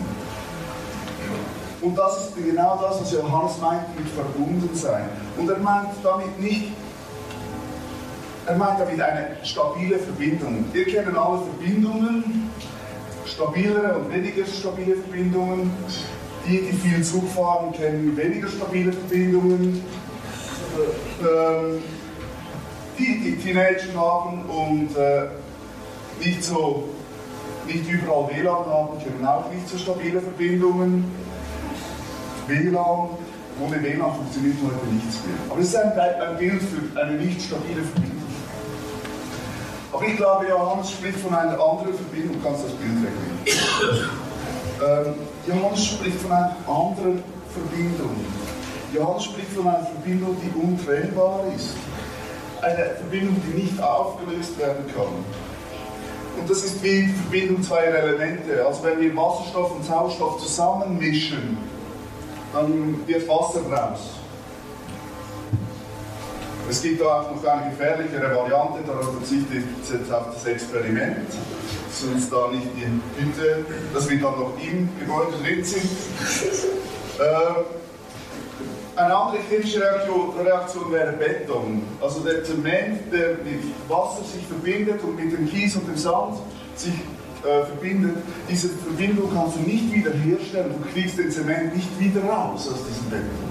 Und 1.83 1.97
das 1.97 2.27
ist 2.27 2.37
genau 2.37 2.79
das, 2.81 3.01
was 3.01 3.13
Johannes 3.13 3.59
meint 3.61 3.99
mit 3.99 4.09
verbunden 4.09 4.71
sein. 4.75 5.09
Und 5.37 5.51
er 5.51 5.59
meint 5.59 5.89
damit 6.03 6.39
nicht, 6.41 6.73
er 8.47 8.57
meint 8.57 8.81
damit 8.81 9.01
eine 9.01 9.37
stabile 9.43 9.99
Verbindung. 9.99 10.65
Wir 10.73 10.85
kennen 10.85 11.17
alle 11.17 11.41
Verbindungen, 11.43 12.51
stabilere 13.27 13.97
und 13.99 14.13
weniger 14.13 14.47
stabile 14.47 14.97
Verbindungen. 14.97 15.71
Die, 16.47 16.63
die 16.63 16.73
viel 16.73 17.03
Zug 17.05 17.29
fahren, 17.29 17.73
kennen 17.73 18.17
weniger 18.17 18.49
stabile 18.49 18.93
Verbindungen. 18.93 19.83
Ähm, 21.21 21.83
die, 22.99 23.21
die 23.21 23.37
Teenager 23.37 23.95
haben 23.95 24.43
und 24.47 24.97
äh, 24.97 25.29
nicht, 26.19 26.45
so, 26.45 26.89
nicht 27.67 27.89
überall 27.89 28.29
WLAN 28.29 28.67
haben, 28.67 28.99
kennen 28.99 29.25
auch 29.27 29.51
nicht 29.51 29.69
so 29.69 29.79
stabile 29.79 30.21
Verbindungen. 30.21 31.05
WLAN, 32.47 33.09
ohne 33.61 33.83
WLAN 33.83 34.15
funktioniert 34.15 34.57
heute 34.65 34.95
nichts 34.95 35.19
mehr. 35.27 35.37
Aber 35.51 35.61
es 35.61 35.69
ist 35.69 35.77
ein, 35.77 35.93
ein 35.99 36.37
Bild 36.39 36.63
für 36.63 37.01
eine 37.01 37.13
nicht 37.13 37.43
stabile 37.43 37.83
Verbindung. 37.83 38.21
Aber 39.93 40.07
ich 40.07 40.17
glaube, 40.17 40.47
Johannes 40.49 40.91
spricht 40.91 41.19
von 41.19 41.35
einer 41.35 41.61
anderen 41.61 41.95
Verbindung. 41.95 42.41
Du 42.41 42.49
kannst 42.49 42.65
das 42.65 42.73
Bild 42.73 42.97
wegnehmen. 43.03 44.11
Ähm, 44.83 45.15
Johannes 45.47 45.87
spricht 45.87 46.21
von 46.21 46.33
einer 46.33 46.57
anderen 46.67 47.23
Verbindung. 47.53 48.17
Johannes 48.95 49.25
spricht 49.25 49.53
von 49.53 49.67
einer 49.67 49.87
Verbindung, 49.87 50.37
die 50.43 50.61
untrennbar 50.61 51.45
ist. 51.55 51.75
Eine 52.63 52.97
Verbindung, 52.97 53.41
die 53.47 53.63
nicht 53.63 53.83
aufgelöst 53.83 54.59
werden 54.59 54.85
kann. 54.95 55.25
Und 56.39 56.49
das 56.49 56.65
ist 56.65 56.83
wie 56.83 57.07
die 57.07 57.13
Verbindung 57.13 57.63
zweier 57.63 57.95
Elemente. 57.95 58.65
Also 58.67 58.85
wenn 58.85 59.01
wir 59.01 59.17
Wasserstoff 59.17 59.75
und 59.77 59.85
Sauerstoff 59.85 60.39
zusammenmischen, 60.41 61.59
dann 62.53 63.07
wird 63.07 63.29
Wasser 63.29 63.63
raus. 63.71 64.01
Es 66.69 66.83
gibt 66.83 67.03
auch 67.03 67.35
noch 67.35 67.45
eine 67.45 67.71
gefährlichere 67.71 68.35
Variante, 68.35 68.79
da 68.87 68.93
verzichte 68.93 69.57
ich 69.57 69.91
jetzt 69.93 70.13
auf 70.13 70.27
das 70.33 70.47
Experiment, 70.47 71.27
sonst 71.93 72.33
da 72.33 72.49
nicht 72.51 72.67
die 72.77 72.87
Hütte, 73.23 73.65
dass 73.93 74.09
wir 74.09 74.21
dann 74.21 74.39
noch 74.39 74.53
im 74.61 74.89
Gebäude 74.99 75.33
drin 75.43 75.65
sind. 75.65 75.85
Äh, 77.19 77.65
eine 78.97 79.15
andere 79.15 79.43
chemische 79.49 79.81
Reaktion, 79.81 80.31
Reaktion, 80.39 80.93
wäre 80.93 81.13
Beton. 81.13 81.83
Also 82.01 82.21
der 82.21 82.45
Zement, 82.45 83.13
der 83.13 83.37
mit 83.45 83.63
Wasser 83.89 84.23
sich 84.25 84.47
verbindet 84.47 85.03
und 85.03 85.17
mit 85.17 85.33
dem 85.33 85.49
Kies 85.49 85.77
und 85.77 85.89
dem 85.89 85.97
Sand 85.97 86.37
sich 86.77 86.95
äh, 87.43 87.65
verbindet, 87.65 88.17
diese 88.49 88.69
Verbindung 88.69 89.31
kannst 89.33 89.57
du 89.57 89.61
nicht 89.61 89.93
wieder 89.93 90.13
herstellen. 90.13 90.75
Du 90.83 90.91
kriegst 90.93 91.19
den 91.19 91.31
Zement 91.31 91.75
nicht 91.75 91.89
wieder 91.99 92.23
raus 92.25 92.69
aus 92.69 92.81
diesem 92.87 93.11
Beton. 93.11 93.51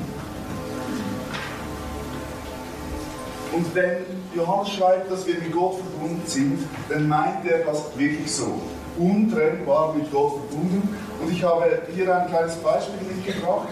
Und 3.51 3.73
wenn 3.73 4.05
Johannes 4.35 4.69
schreibt, 4.73 5.11
dass 5.11 5.25
wir 5.25 5.35
mit 5.35 5.51
Gott 5.51 5.79
verbunden 5.79 6.21
sind, 6.25 6.59
dann 6.87 7.07
meint 7.07 7.45
er 7.45 7.65
das 7.65 7.97
wirklich 7.97 8.31
so. 8.31 8.61
Untrennbar 8.97 9.95
mit 9.95 10.11
Gott 10.11 10.33
verbunden. 10.33 10.95
Und 11.21 11.31
ich 11.31 11.43
habe 11.43 11.81
hier 11.93 12.15
ein 12.15 12.27
kleines 12.27 12.55
Beispiel 12.57 12.99
mitgebracht, 13.07 13.69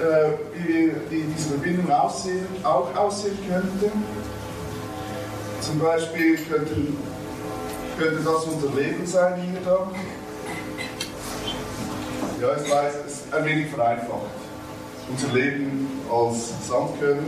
äh, 0.00 0.32
wie, 0.58 0.92
wie 1.10 1.22
diese 1.36 1.50
Verbindung 1.50 1.90
aussehen, 1.92 2.46
auch 2.64 2.94
aussehen 2.96 3.38
könnte. 3.48 3.92
Zum 5.60 5.78
Beispiel 5.78 6.36
könnten, 6.36 6.96
könnte 7.98 8.22
das 8.22 8.44
unser 8.44 8.74
Leben 8.74 9.06
sein 9.06 9.40
hier 9.40 9.60
da. 9.64 9.90
Ja, 12.40 12.56
ich 12.60 12.70
weiß, 12.70 12.94
es 13.06 13.12
ist 13.12 13.34
ein 13.34 13.44
wenig 13.44 13.70
vereinfacht. 13.70 14.32
Unser 15.08 15.32
Leben 15.32 15.88
als 16.10 16.52
Sandkörner. 16.66 17.22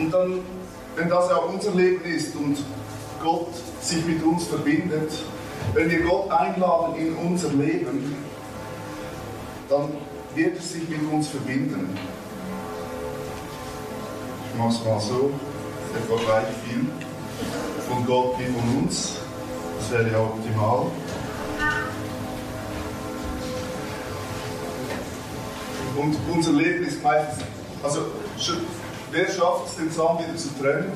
Und 0.00 0.10
dann, 0.14 0.40
wenn 0.96 1.10
das 1.10 1.28
ja 1.28 1.36
unser 1.36 1.72
Leben 1.72 2.02
ist 2.04 2.34
und 2.34 2.56
Gott 3.22 3.48
sich 3.82 4.02
mit 4.06 4.22
uns 4.22 4.46
verbindet, 4.46 5.12
wenn 5.74 5.90
wir 5.90 6.00
Gott 6.00 6.30
einladen 6.30 6.94
in 6.96 7.14
unser 7.16 7.50
Leben, 7.50 8.16
dann 9.68 9.92
wird 10.34 10.56
er 10.56 10.62
sich 10.62 10.88
mit 10.88 11.02
uns 11.12 11.28
verbinden. 11.28 11.96
Ich 14.48 14.58
mache 14.58 14.70
es 14.70 14.84
mal 14.84 15.00
so, 15.00 15.32
etwa 15.94 16.16
gleich 16.24 16.46
viel 16.64 16.86
von 17.86 18.06
Gott 18.06 18.38
wie 18.38 18.46
von 18.46 18.82
uns. 18.82 19.16
Das 19.78 19.90
wäre 19.90 20.10
ja 20.10 20.18
optimal. 20.18 20.86
Und 25.94 26.16
unser 26.32 26.52
Leben 26.52 26.86
ist 26.86 27.02
meistens, 27.02 27.44
also 27.82 28.06
wer 29.10 29.26
schafft 29.26 29.68
es, 29.68 29.76
den 29.76 29.90
Sand 29.90 30.20
wieder 30.20 30.36
zu 30.36 30.48
trennen? 30.60 30.92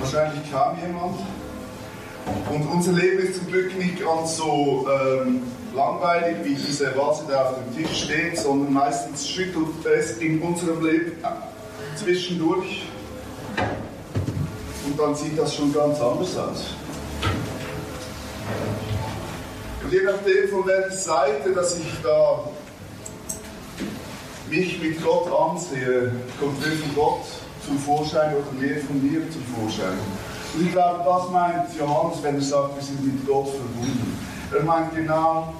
Wahrscheinlich 0.00 0.50
kaum 0.50 0.78
jemand. 0.80 1.18
Und 2.50 2.66
unser 2.70 2.92
Leben 2.92 3.20
ist 3.20 3.38
zum 3.38 3.46
Glück 3.46 3.76
nicht 3.78 4.00
ganz 4.00 4.36
so 4.36 4.86
ähm, 4.88 5.42
langweilig 5.74 6.36
wie 6.44 6.54
diese 6.54 6.94
Vase, 6.96 7.24
die 7.28 7.34
auf 7.34 7.54
dem 7.54 7.76
Tisch 7.76 8.04
steht, 8.04 8.38
sondern 8.38 8.72
meistens 8.72 9.28
schüttelt 9.28 9.84
es 9.86 10.18
in 10.18 10.40
unserem 10.42 10.84
Leben 10.84 11.12
zwischendurch. 11.96 12.84
Und 14.86 14.98
dann 14.98 15.14
sieht 15.14 15.38
das 15.38 15.54
schon 15.54 15.72
ganz 15.72 16.00
anders 16.00 16.36
aus. 16.36 16.74
Und 19.82 19.92
je 19.92 20.02
nachdem, 20.02 20.48
von 20.50 20.66
welcher 20.66 20.90
Seite, 20.90 21.52
dass 21.54 21.78
ich 21.78 21.92
da 22.02 22.44
mich 24.50 24.80
mit 24.80 25.02
Gott 25.02 25.30
ansehe, 25.32 26.12
kommt 26.40 26.64
wirklich 26.64 26.94
Gott 26.94 27.24
zum 27.66 27.78
Vorschein 27.78 28.34
oder 28.34 28.52
mehr 28.52 28.78
von 28.80 29.02
mir 29.02 29.30
zum 29.30 29.42
Vorschein. 29.54 29.98
Und 30.54 30.66
ich 30.66 30.72
glaube, 30.72 31.04
das 31.04 31.30
meint 31.30 31.78
Johannes, 31.78 32.22
wenn 32.22 32.34
er 32.36 32.40
sagt, 32.40 32.76
wir 32.76 32.82
sind 32.82 33.04
mit 33.04 33.26
Gott 33.26 33.48
verbunden. 33.48 34.18
Er 34.52 34.62
meint 34.64 34.94
genau 34.94 35.52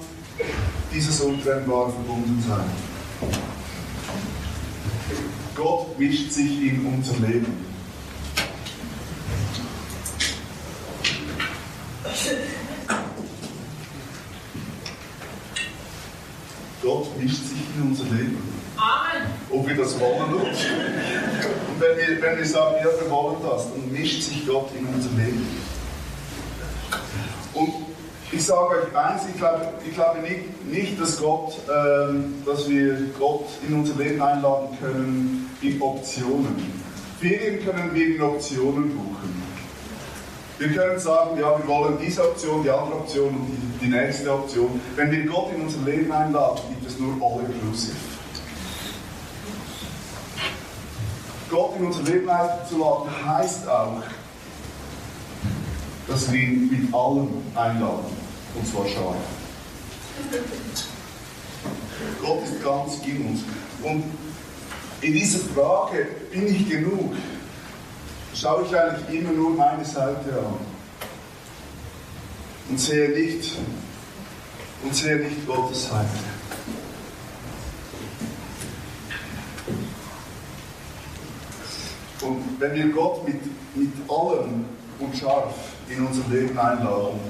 dieses 0.93 1.21
untrennbare 1.21 1.93
Verbundensein. 1.93 2.71
Gott 5.55 5.99
mischt 5.99 6.33
sich 6.33 6.63
in 6.63 6.87
unser 6.87 7.15
Leben. 7.27 7.69
Gott 16.83 17.19
mischt 17.21 17.43
sich 17.43 17.59
in 17.77 17.89
unser 17.89 18.05
Leben. 18.05 18.58
Amen. 18.79 19.27
Ob 19.51 19.67
wir 19.67 19.77
das 19.77 19.99
wollen. 19.99 20.35
Und 20.35 21.81
wenn 21.81 21.97
wir, 21.97 22.23
wenn 22.23 22.39
wir 22.39 22.47
sagen, 22.47 22.77
ja, 22.79 22.85
wir 22.85 23.11
wollen 23.11 23.37
das, 23.43 23.73
dann 23.73 23.93
mischt 23.93 24.23
sich 24.23 24.47
Gott 24.47 24.71
in 24.79 24.87
unser 24.87 25.11
Leben. 25.11 25.47
Und 27.55 27.73
ich 28.31 28.45
sage 28.45 28.69
euch 28.69 28.97
eins, 28.97 29.23
ich 29.29 29.37
glaube, 29.37 29.67
ich 29.85 29.95
glaube 29.95 30.21
nicht, 30.21 30.65
nicht, 30.67 31.01
dass, 31.01 31.21
Gott, 31.21 31.55
ähm, 31.69 32.35
dass 32.47 32.69
wir 32.69 32.97
Gott 33.19 33.47
in 33.67 33.75
unser 33.75 33.97
Leben 33.97 34.23
einladen 34.23 34.79
können 34.81 35.51
in 35.61 35.83
Optionen. 35.83 36.73
Ferien 37.19 37.65
können 37.65 37.91
wir 37.93 38.15
in 38.15 38.23
Optionen 38.23 38.97
buchen. 38.97 39.43
Wir 40.59 40.69
können 40.69 41.01
sagen, 41.01 41.39
ja, 41.41 41.59
wir 41.59 41.67
wollen 41.67 41.99
diese 42.05 42.23
Option, 42.23 42.63
die 42.63 42.71
andere 42.71 42.97
Option 42.97 43.29
und 43.29 43.47
die, 43.47 43.87
die 43.87 43.91
nächste 43.91 44.33
Option. 44.33 44.81
Wenn 44.95 45.11
wir 45.11 45.27
Gott 45.27 45.53
in 45.55 45.63
unser 45.63 45.81
Leben 45.83 46.13
einladen, 46.13 46.61
gibt 46.69 46.87
es 46.87 46.99
nur 46.99 47.15
All-Inclusive. 47.15 48.18
Gott 51.51 51.77
in 51.79 51.87
unser 51.87 52.03
Leben 52.03 52.29
einzuladen, 52.29 53.09
heißt 53.25 53.69
auch, 53.69 54.03
dass 56.07 56.31
wir 56.33 56.41
ihn 56.41 56.71
mit 56.71 56.95
allem 56.95 57.29
einladen. 57.55 58.17
Und 58.55 58.67
zwar 58.67 58.87
scharf. 58.87 59.17
Gott 62.21 62.45
ist 62.45 62.63
ganz 62.63 63.07
in 63.07 63.27
uns. 63.27 63.41
Und 63.83 64.05
in 65.01 65.13
dieser 65.13 65.39
Frage, 65.39 66.07
bin 66.33 66.47
ich 66.47 66.69
genug, 66.69 67.15
schaue 68.35 68.65
ich 68.65 68.77
eigentlich 68.77 69.21
immer 69.21 69.33
nur 69.33 69.51
meine 69.51 69.85
Seite 69.85 70.39
an. 70.39 70.57
Und 72.69 72.79
sehe 72.79 73.11
nicht, 73.11 73.53
und 74.83 74.95
sehe 74.95 75.17
nicht 75.17 75.47
Gottes 75.47 75.89
Seite. 75.89 76.38
Und 82.23 82.43
wenn 82.59 82.75
wir 82.75 82.89
Gott 82.89 83.27
mit, 83.27 83.41
mit 83.75 83.93
allem 84.09 84.65
und 84.99 85.17
scharf 85.17 85.55
in 85.89 86.05
unser 86.07 86.29
Leben 86.29 86.59
einladen, 86.59 87.21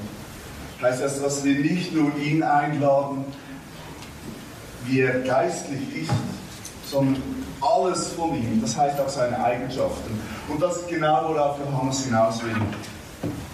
heißt 0.80 1.02
das, 1.02 1.20
dass 1.20 1.44
wir 1.44 1.58
nicht 1.58 1.94
nur 1.94 2.16
ihn 2.16 2.42
einladen, 2.42 3.24
wie 4.86 5.00
er 5.00 5.20
geistlich 5.20 6.02
ist, 6.02 6.10
sondern 6.86 7.22
alles 7.60 8.12
von 8.12 8.34
ihm, 8.34 8.60
das 8.62 8.76
heißt 8.76 8.98
auch 9.00 9.08
seine 9.08 9.42
Eigenschaften. 9.42 10.18
Und 10.48 10.62
das 10.62 10.76
ist 10.76 10.88
genau, 10.88 11.28
worauf 11.28 11.58
Johannes 11.58 12.04
hinaus 12.04 12.42
will. 12.42 12.56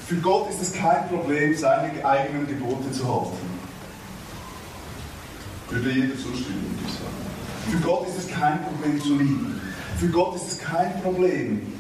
Für 0.07 0.17
Gott 0.17 0.51
ist 0.51 0.61
es 0.61 0.73
kein 0.73 1.09
Problem, 1.09 1.57
seine 1.57 2.05
eigenen 2.05 2.47
Gebote 2.47 2.93
zu 2.93 3.09
halten. 3.09 3.55
Würde 5.71 5.91
jeder 5.91 6.15
zustimmen. 6.15 6.79
Für 7.71 7.79
Gott 7.79 8.07
ist 8.09 8.19
es 8.19 8.29
kein 8.29 8.63
Problem 8.65 9.01
zu 9.03 9.17
lieben. 9.17 9.61
Für 9.99 10.09
Gott 10.09 10.37
ist 10.37 10.53
es 10.53 10.59
kein 10.59 11.01
Problem, 11.03 11.73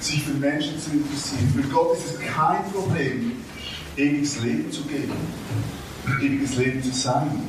sich 0.00 0.22
für 0.24 0.34
Menschen 0.34 0.80
zu 0.80 0.90
interessieren. 0.90 1.52
Für 1.54 1.68
Gott 1.68 1.96
ist 1.96 2.14
es 2.14 2.20
kein 2.20 2.64
Problem, 2.72 3.32
ewiges 3.96 4.40
Leben 4.40 4.72
zu 4.72 4.82
geben, 4.84 5.12
ewiges 6.20 6.56
Leben 6.56 6.82
zu 6.82 6.90
sein. 6.90 7.42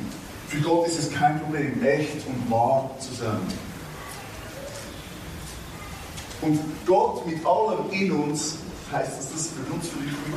Für 0.49 0.62
Gott 0.62 0.88
ist 0.88 0.99
es 0.99 1.12
kein 1.12 1.39
Problem, 1.39 1.84
echt 1.84 2.28
und 2.28 2.52
wahr 2.52 2.91
zu 2.99 3.13
sein. 3.13 3.39
Und 6.41 6.60
Gott 6.86 7.26
mit 7.26 7.43
allem 7.45 7.89
in 7.91 8.12
uns 8.12 8.58
heißt, 8.91 9.17
dass 9.17 9.32
das 9.32 9.47
für 9.47 9.73
uns 9.73 9.86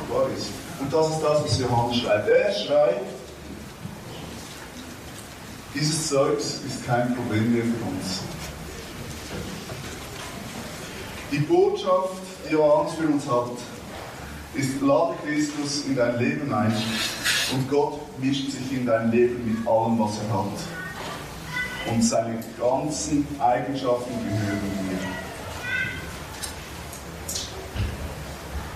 wahr 0.09 0.27
ist. 0.35 0.47
Und 0.79 0.91
das 0.91 1.09
ist 1.09 1.21
das, 1.21 1.43
was 1.43 1.59
Johannes 1.59 1.97
schreibt. 1.97 2.29
Er 2.29 2.53
schreibt, 2.53 3.05
dieses 5.75 6.07
Zeugs 6.07 6.61
ist 6.65 6.85
kein 6.87 7.13
Problem 7.13 7.53
mehr 7.53 7.63
für 7.63 7.69
uns. 7.69 8.21
Die 11.31 11.39
Botschaft, 11.39 12.13
die 12.47 12.53
Johannes 12.53 12.93
für 12.93 13.07
uns 13.07 13.27
hat, 13.29 13.51
ist, 14.53 14.81
lade 14.81 15.13
Christus 15.25 15.83
in 15.85 15.95
dein 15.95 16.17
Leben 16.19 16.53
ein 16.53 16.73
und 17.53 17.69
Gott 17.69 17.99
mischt 18.19 18.51
sich 18.51 18.71
in 18.71 18.85
dein 18.85 19.11
Leben 19.11 19.45
mit 19.45 19.67
allem, 19.67 19.99
was 19.99 20.17
er 20.19 20.37
hat. 20.37 21.93
Und 21.93 22.01
seine 22.01 22.39
ganzen 22.57 23.27
Eigenschaften 23.39 24.13
gehören 24.23 24.61
dir. 24.83 24.99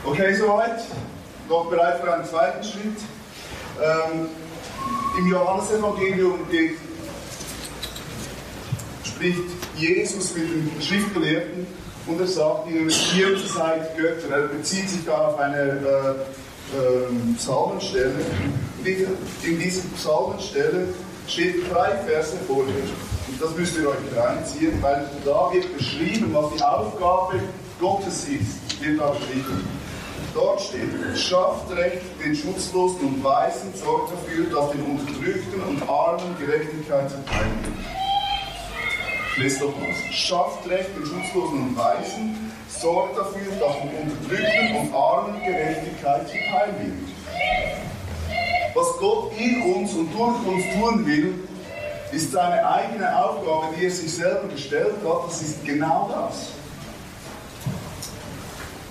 Okay, 0.04 0.36
soweit. 0.36 0.84
Noch 1.48 1.70
bereit 1.70 2.02
für 2.02 2.14
einen 2.14 2.26
zweiten 2.26 2.64
Schritt. 2.64 2.98
Ähm, 3.82 4.30
Im 5.18 5.28
Johannesevangelium 5.28 6.40
spricht 9.04 9.50
Jesus 9.76 10.34
mit 10.36 10.50
den 10.50 10.82
Schriftgelehrten 10.82 11.68
und 12.08 12.20
er 12.20 12.28
sagt 12.28 12.70
ihnen, 12.70 12.90
ihr 12.90 13.38
seid 13.38 13.96
Götter. 13.98 14.36
Er 14.36 14.48
bezieht 14.48 14.90
sich 14.90 15.06
da 15.06 15.28
auf 15.28 15.40
eine 15.40 15.58
äh, 15.58 16.78
äh, 16.78 17.36
Psalmenstelle. 17.38 18.14
In 18.84 19.60
dieser 19.60 19.82
Psalmenstelle 19.96 20.88
steht 21.28 21.72
drei 21.72 21.92
Verse 22.08 22.38
vorher. 22.48 22.74
Und 23.28 23.42
das 23.42 23.56
müsst 23.56 23.78
ihr 23.78 23.90
euch 23.90 24.18
reinziehen, 24.18 24.82
weil 24.82 25.06
da 25.24 25.52
wird 25.54 25.78
beschrieben, 25.78 26.34
was 26.34 26.54
die 26.56 26.64
Aufgabe 26.64 27.40
Gottes 27.80 28.28
ist. 28.28 28.82
Wird 28.82 29.00
da 29.00 29.12
beschrieben. 29.12 29.68
Dort 30.34 30.62
steht, 30.62 30.90
schafft 31.18 31.70
Recht 31.72 32.02
den 32.24 32.34
Schutzlosen 32.34 33.02
und 33.02 33.24
Weisen, 33.24 33.74
sorgt 33.76 34.14
dafür, 34.14 34.46
dass 34.46 34.72
den 34.72 34.84
Unterdrückten 34.84 35.62
und 35.62 35.90
Armen 35.90 36.36
Gerechtigkeit 36.40 37.10
zuteil 37.10 37.46
wird. 37.64 38.01
Lest 39.38 39.62
doch 39.62 39.74
was. 39.80 40.14
Schafft 40.14 40.70
Recht 40.70 40.90
den 40.96 41.06
Schutzlosen 41.06 41.70
und 41.70 41.78
Weisen, 41.78 42.52
sorgt 42.68 43.18
dafür, 43.18 43.52
dass 43.60 43.76
den 43.82 44.12
Unterdrückten 44.12 44.76
und 44.76 44.94
Armen 44.94 45.42
Gerechtigkeit 45.44 46.28
zuteil 46.28 46.74
wird. 46.80 47.12
Was 48.74 48.98
Gott 49.00 49.32
in 49.38 49.62
uns 49.74 49.94
und 49.94 50.14
durch 50.14 50.48
uns 50.48 50.64
tun 50.74 51.06
will, 51.06 51.34
ist 52.12 52.32
seine 52.32 52.66
eigene 52.66 53.24
Aufgabe, 53.26 53.76
die 53.78 53.86
er 53.86 53.92
sich 53.92 54.14
selber 54.14 54.48
gestellt 54.50 54.96
hat. 55.06 55.28
Das 55.28 55.42
ist 55.42 55.66
genau 55.66 56.10
das. 56.14 56.50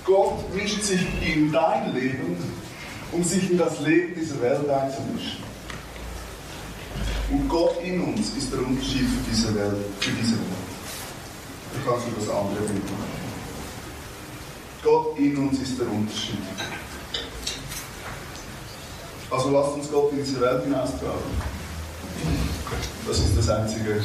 Gott 0.04 0.54
mischt 0.54 0.82
sich 0.82 1.06
in 1.22 1.52
dein 1.52 1.94
Leben, 1.94 2.36
um 3.12 3.22
sich 3.22 3.50
in 3.50 3.58
das 3.58 3.80
Leben 3.80 4.14
dieser 4.14 4.40
Welt 4.40 4.68
einzumischen. 4.68 5.49
Und 7.30 7.48
Gott 7.48 7.76
in 7.82 8.00
uns 8.02 8.36
ist 8.36 8.52
der 8.52 8.60
Unterschied 8.60 9.06
für 9.06 9.30
diese 9.30 9.54
Welt. 9.54 9.86
Für 10.00 10.10
diese 10.10 10.32
Welt. 10.32 10.70
Du 11.72 11.90
kannst 11.90 12.06
du 12.06 12.12
das 12.18 12.28
andere 12.28 12.62
Bild. 12.62 12.82
Gott 14.82 15.18
in 15.18 15.36
uns 15.36 15.60
ist 15.60 15.78
der 15.78 15.88
Unterschied. 15.88 16.38
Also 19.30 19.50
lasst 19.50 19.74
uns 19.74 19.90
Gott 19.90 20.10
in 20.12 20.18
diese 20.18 20.40
Welt 20.40 20.64
hinaustragen. 20.64 21.30
Das 23.06 23.18
ist 23.18 23.38
das 23.38 23.48
Einzige, 23.48 24.02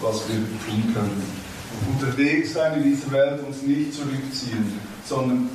was 0.00 0.28
wir 0.28 0.36
tun 0.36 0.94
können. 0.94 1.22
Unterwegs 1.92 2.52
sein 2.52 2.82
in 2.82 2.90
dieser 2.90 3.10
Welt 3.12 3.46
uns 3.46 3.62
nicht 3.62 3.94
zurückziehen, 3.94 4.78
sondern 5.06 5.48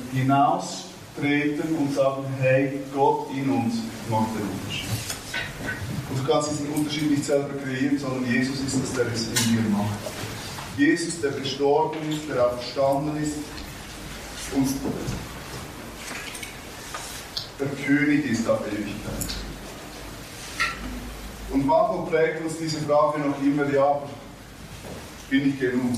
hinaustreten 1.16 1.76
und 1.76 1.94
sagen, 1.94 2.24
hey, 2.40 2.80
Gott 2.94 3.28
in 3.34 3.50
uns 3.50 3.74
macht 4.10 4.28
den 4.36 4.48
Unterschied. 4.48 4.88
Und 6.10 6.18
du 6.18 6.32
kannst 6.32 6.50
diesen 6.52 6.68
Unterschied 6.72 7.10
nicht 7.10 7.24
selber 7.24 7.54
kreieren, 7.62 7.98
sondern 7.98 8.30
Jesus 8.30 8.60
ist 8.60 8.74
es, 8.74 8.92
der 8.92 9.06
es 9.12 9.28
in 9.28 9.54
dir 9.54 9.70
macht. 9.70 9.98
Jesus, 10.76 11.20
der 11.20 11.32
gestorben 11.32 11.98
ist, 12.10 12.28
der 12.28 12.46
auch 12.46 12.54
verstanden 12.54 13.16
ist 13.22 13.36
und 14.54 14.68
der 17.60 17.68
König 17.86 18.26
ist 18.26 18.48
auf 18.48 18.60
Ewigkeit. 18.66 19.34
Und 21.50 21.66
manchmal 21.66 22.06
prägt 22.06 22.44
uns 22.44 22.58
diese 22.58 22.80
Frage 22.80 23.20
noch 23.20 23.40
immer, 23.40 23.72
ja, 23.72 24.02
bin 25.30 25.50
ich 25.50 25.60
genug? 25.60 25.94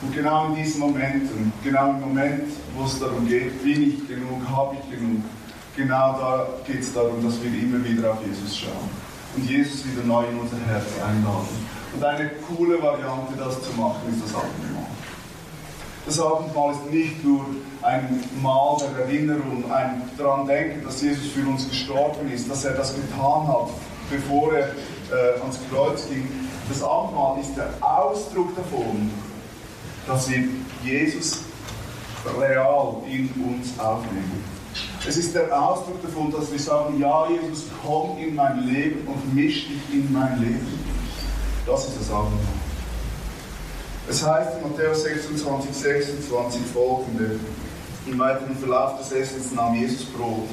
Und 0.00 0.14
genau 0.14 0.46
in 0.46 0.54
diesen 0.54 0.80
Momenten, 0.80 1.52
genau 1.64 1.90
im 1.90 2.00
Moment, 2.00 2.44
wo 2.76 2.84
es 2.84 3.00
darum 3.00 3.26
geht, 3.26 3.62
bin 3.64 3.82
ich 3.82 4.08
genug, 4.08 4.48
habe 4.48 4.76
ich 4.76 4.96
genug, 4.96 5.22
genau 5.76 6.18
da 6.18 6.46
geht 6.64 6.80
es 6.80 6.92
darum, 6.92 7.24
dass 7.24 7.42
wir 7.42 7.50
immer 7.50 7.84
wieder 7.84 8.12
auf 8.12 8.18
Jesus 8.24 8.56
schauen 8.56 8.90
und 9.36 9.48
Jesus 9.48 9.84
wieder 9.86 10.04
neu 10.04 10.24
in 10.26 10.38
unser 10.38 10.56
Herz 10.66 10.86
einladen. 11.04 11.66
Und 11.94 12.04
eine 12.04 12.30
coole 12.46 12.80
Variante, 12.80 13.34
das 13.36 13.60
zu 13.62 13.72
machen, 13.76 14.02
ist 14.12 14.22
das 14.24 14.34
Abendmahl. 14.34 14.86
Das 16.06 16.20
Abendmahl 16.20 16.72
ist 16.72 16.90
nicht 16.92 17.24
nur 17.24 17.44
ein 17.82 18.22
Mahl 18.40 18.78
der 18.78 19.04
Erinnerung, 19.04 19.70
ein 19.70 20.02
daran 20.16 20.46
denken, 20.46 20.84
dass 20.84 21.02
Jesus 21.02 21.26
für 21.32 21.46
uns 21.46 21.68
gestorben 21.68 22.30
ist, 22.32 22.48
dass 22.48 22.64
er 22.64 22.74
das 22.74 22.94
getan 22.94 23.48
hat, 23.48 23.68
bevor 24.10 24.54
er 24.54 24.68
äh, 24.68 25.40
ans 25.40 25.58
Kreuz 25.70 26.08
ging. 26.08 26.28
Das 26.68 26.82
Abendmahl 26.82 27.40
ist 27.40 27.54
der 27.56 27.68
Ausdruck 27.80 28.54
davon, 28.56 29.10
dass 30.08 30.28
wir 30.30 30.44
Jesus 30.82 31.40
real 32.38 32.96
in 33.08 33.30
uns 33.44 33.78
aufnehmen. 33.78 34.42
Es 35.06 35.16
ist 35.16 35.34
der 35.34 35.56
Ausdruck 35.56 36.02
davon, 36.02 36.32
dass 36.32 36.50
wir 36.50 36.58
sagen, 36.58 36.98
ja, 36.98 37.28
Jesus, 37.28 37.66
komm 37.84 38.18
in 38.18 38.34
mein 38.34 38.66
Leben 38.66 39.06
und 39.06 39.34
misch 39.34 39.68
dich 39.68 39.94
in 39.94 40.12
mein 40.12 40.40
Leben. 40.40 40.66
Das 41.66 41.86
ist 41.86 42.00
das 42.00 42.10
Abendmahl. 42.10 42.40
Es 44.08 44.26
heißt 44.26 44.56
in 44.56 44.70
Matthäus 44.70 45.02
26, 45.02 45.74
26 45.74 46.62
folgende, 46.72 47.38
im 48.06 48.18
weiteren 48.18 48.56
Verlauf 48.56 48.98
des 48.98 49.12
Essens 49.12 49.52
nahm 49.52 49.74
Jesus 49.74 50.06
Brot, 50.06 50.48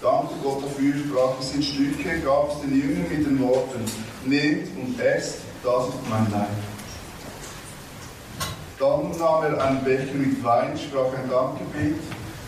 dankte 0.00 0.34
Gott 0.42 0.64
dafür, 0.64 0.94
sprach 0.96 1.38
es 1.38 1.54
in 1.54 1.62
Stücke, 1.62 2.20
gab 2.20 2.52
es 2.52 2.60
den 2.62 2.80
Jüngern 2.80 3.06
mit 3.10 3.26
den 3.26 3.38
Worten, 3.40 3.84
nehmt 4.24 4.68
und 4.78 4.98
esst, 4.98 5.40
das 5.62 5.88
ist 5.88 6.10
mein 6.10 6.30
Leib. 6.30 6.48
Dann 8.78 9.18
nahm 9.18 9.44
er 9.44 9.64
einen 9.64 9.84
Becher 9.84 10.14
mit 10.14 10.42
Wein, 10.44 10.76
sprach 10.76 11.12
ein 11.16 11.30
Dankgebet, 11.30 11.96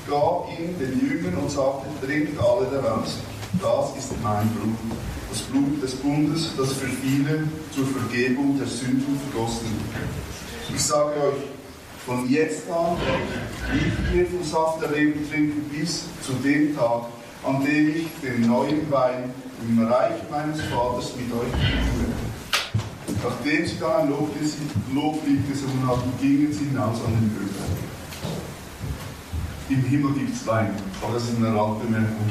gab 0.09 0.49
ihn 0.59 0.79
den 0.79 1.01
Jüngern 1.01 1.39
und 1.43 1.51
sagte, 1.51 1.87
trinkt 2.05 2.39
alle 2.39 2.67
daraus. 2.67 3.19
Das 3.63 3.97
ist 3.97 4.13
mein 4.23 4.47
Blut, 4.51 4.77
das 5.31 5.41
Blut 5.43 5.83
des 5.83 5.95
Bundes, 5.97 6.51
das 6.57 6.73
für 6.75 6.89
viele 6.89 7.45
zur 7.75 7.87
Vergebung 7.87 8.59
der 8.59 8.67
Sünden 8.67 9.19
vergossen 9.31 9.67
wird. 9.93 10.75
Ich 10.75 10.83
sage 10.83 11.13
euch, 11.13 11.59
Von 12.09 12.27
jetzt 12.27 12.71
an 12.71 12.97
nicht 13.75 14.15
mehr 14.15 14.25
vom 14.25 14.43
Saft 14.43 14.81
der 14.81 14.93
Leben 14.93 15.29
trinken 15.31 15.69
bis 15.69 16.05
zu 16.23 16.33
dem 16.43 16.75
Tag, 16.75 17.03
an 17.45 17.63
dem 17.63 17.95
ich 17.95 18.07
den 18.23 18.49
neuen 18.49 18.91
Wein 18.91 19.31
im 19.69 19.87
Reich 19.87 20.17
meines 20.31 20.59
Vaters 20.63 21.13
mit 21.17 21.31
euch 21.35 21.51
trinken 21.51 22.01
werde. 22.01 22.28
Nachdem 23.23 23.67
sie 23.67 23.79
dann 23.79 24.03
ein 24.03 24.11
Loblied 24.11 25.49
gesungen 25.51 25.87
hatten, 25.87 26.13
gingen 26.21 26.53
sie 26.53 26.67
hinaus 26.67 26.99
an 27.05 27.13
den 27.15 27.37
Ölberg. 27.37 27.79
Im 29.69 29.83
Himmel 29.83 30.13
gibt 30.15 30.35
es 30.35 30.47
Wein, 30.47 30.75
aber 31.03 31.15
das 31.15 31.25
ist 31.25 31.37
eine 31.37 31.49
Randbemerkung. 31.49 32.31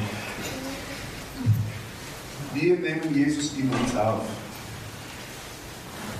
Wir 2.54 2.76
nehmen 2.76 3.14
Jesus 3.14 3.52
in 3.58 3.68
uns 3.68 3.94
auf. 3.96 4.24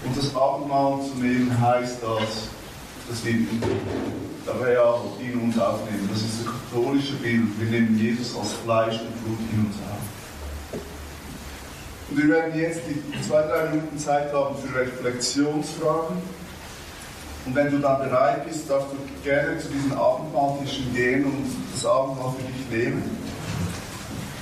Und 0.04 0.16
das 0.16 0.36
Abendmahl 0.36 1.00
zu 1.02 1.18
nehmen 1.18 1.60
heißt 1.60 2.02
das, 2.02 2.48
dass 3.08 3.24
wir 3.24 3.34
real 4.62 5.00
in 5.18 5.40
uns 5.40 5.58
aufnehmen. 5.58 6.08
Das 6.12 6.20
ist 6.22 6.44
das 6.44 6.54
katholische 6.54 7.14
Bild. 7.14 7.58
Wir 7.58 7.68
nehmen 7.68 7.98
Jesus 7.98 8.36
als 8.38 8.52
Fleisch 8.52 9.00
und 9.00 9.24
Blut 9.24 9.38
in 9.52 9.66
uns 9.66 9.76
auf. 9.90 10.17
Und 12.10 12.16
wir 12.16 12.28
werden 12.28 12.58
jetzt 12.58 12.80
die 12.88 13.22
zwei, 13.22 13.42
drei 13.42 13.70
Minuten 13.70 13.98
Zeit 13.98 14.32
haben 14.32 14.56
für 14.56 14.78
Reflexionsfragen. 14.78 16.16
Und 17.46 17.54
wenn 17.54 17.70
du 17.70 17.78
dann 17.78 17.98
bereit 17.98 18.46
bist, 18.46 18.68
darfst 18.68 18.88
du 18.92 19.24
gerne 19.24 19.58
zu 19.58 19.68
diesen 19.68 19.92
Abendmahltischen 19.92 20.94
gehen 20.94 21.24
und 21.24 21.46
das 21.72 21.84
Abendmahl 21.84 22.34
für 22.36 22.52
dich 22.52 22.84
nehmen. 22.84 23.02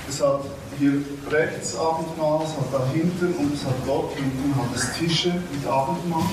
Es 0.09 0.21
hat 0.21 0.41
hier 0.79 1.01
rechts 1.29 1.75
Abendmahl, 1.77 2.41
es 2.43 2.51
hat 2.51 2.73
da 2.73 2.85
hinten 2.93 3.33
und 3.33 3.53
es 3.53 3.65
hat 3.65 3.75
dort 3.85 4.15
hinten 4.15 4.55
hat 4.55 4.75
es 4.75 4.93
Tische 4.97 5.33
mit 5.51 5.67
Abendmahl. 5.69 6.23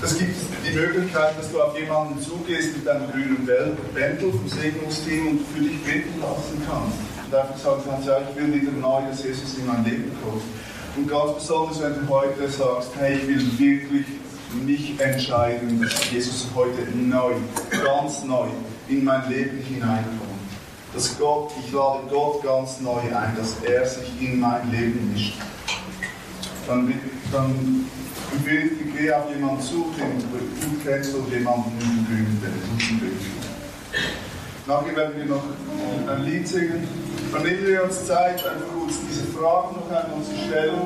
Es 0.00 0.16
gibt 0.16 0.36
die 0.64 0.76
Möglichkeit, 0.76 1.36
dass 1.36 1.50
du 1.50 1.60
auf 1.60 1.76
jemanden 1.76 2.20
zugehst 2.22 2.76
mit 2.76 2.86
deinem 2.86 3.10
grünen 3.10 3.48
Bändel 3.94 4.30
vom 4.30 4.48
Segnungsteam 4.48 5.28
und 5.28 5.40
für 5.48 5.60
dich 5.60 5.82
beten 5.82 6.20
lassen 6.20 6.62
kannst. 6.68 7.17
Und 7.30 7.34
einfach 7.34 7.58
sagen 7.58 7.82
kannst, 7.86 8.08
ja, 8.08 8.18
ich 8.20 8.36
will 8.40 8.54
wieder 8.54 8.72
neu, 8.72 9.02
dass 9.06 9.22
Jesus 9.22 9.58
in 9.58 9.66
mein 9.66 9.84
Leben 9.84 10.10
kommt. 10.24 10.42
Und 10.96 11.08
ganz 11.08 11.34
besonders, 11.34 11.82
wenn 11.82 11.94
du 11.94 12.08
heute 12.08 12.48
sagst, 12.48 12.90
hey, 12.98 13.18
ich 13.18 13.28
will 13.28 13.58
wirklich 13.58 14.06
mich 14.64 14.98
entscheiden, 14.98 15.82
dass 15.82 16.10
Jesus 16.10 16.46
heute 16.54 16.90
neu, 16.96 17.34
ganz 17.84 18.24
neu 18.24 18.46
in 18.88 19.04
mein 19.04 19.28
Leben 19.28 19.58
hineinkommt. 19.58 20.22
Dass 20.94 21.18
Gott, 21.18 21.52
ich 21.62 21.70
lade 21.70 22.04
Gott 22.10 22.42
ganz 22.42 22.80
neu 22.80 22.98
ein, 23.00 23.36
dass 23.36 23.56
er 23.62 23.84
sich 23.84 24.10
in 24.22 24.40
mein 24.40 24.70
Leben 24.70 25.12
mischt. 25.12 25.36
Dann, 26.66 26.94
dann 27.30 27.84
ich 28.38 28.42
dir, 28.42 28.70
geh 28.96 29.12
auf 29.12 29.28
jemanden 29.28 29.60
zu, 29.60 29.92
den 29.98 30.18
du 30.18 30.82
kennst 30.82 31.14
oder 31.14 31.36
jemanden 31.36 31.72
in 31.78 31.88
den 31.88 32.06
Grünen 32.06 33.18
Nachher 34.66 34.96
werden 34.96 35.14
wir 35.16 35.24
noch 35.26 35.44
ein 36.08 36.24
Lied 36.24 36.48
singen. 36.48 37.07
Und 37.30 37.44
nehmen 37.44 37.66
wir 37.66 37.84
uns 37.84 38.06
Zeit, 38.06 38.44
einfach 38.46 38.74
uns 38.80 38.94
diese 39.08 39.26
Fragen 39.26 39.76
noch 39.76 39.90
einmal 39.90 40.22
zu 40.24 40.34
stellen 40.46 40.80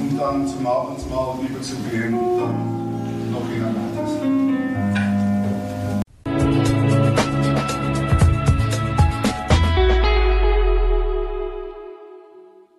und 0.00 0.16
dann 0.18 0.46
zum 0.46 0.66
Abendmahl 0.66 1.38
überzugehen 1.48 2.14
und 2.14 2.38
dann 2.38 3.32
noch 3.32 3.48
in 3.54 3.64
einer 3.64 3.83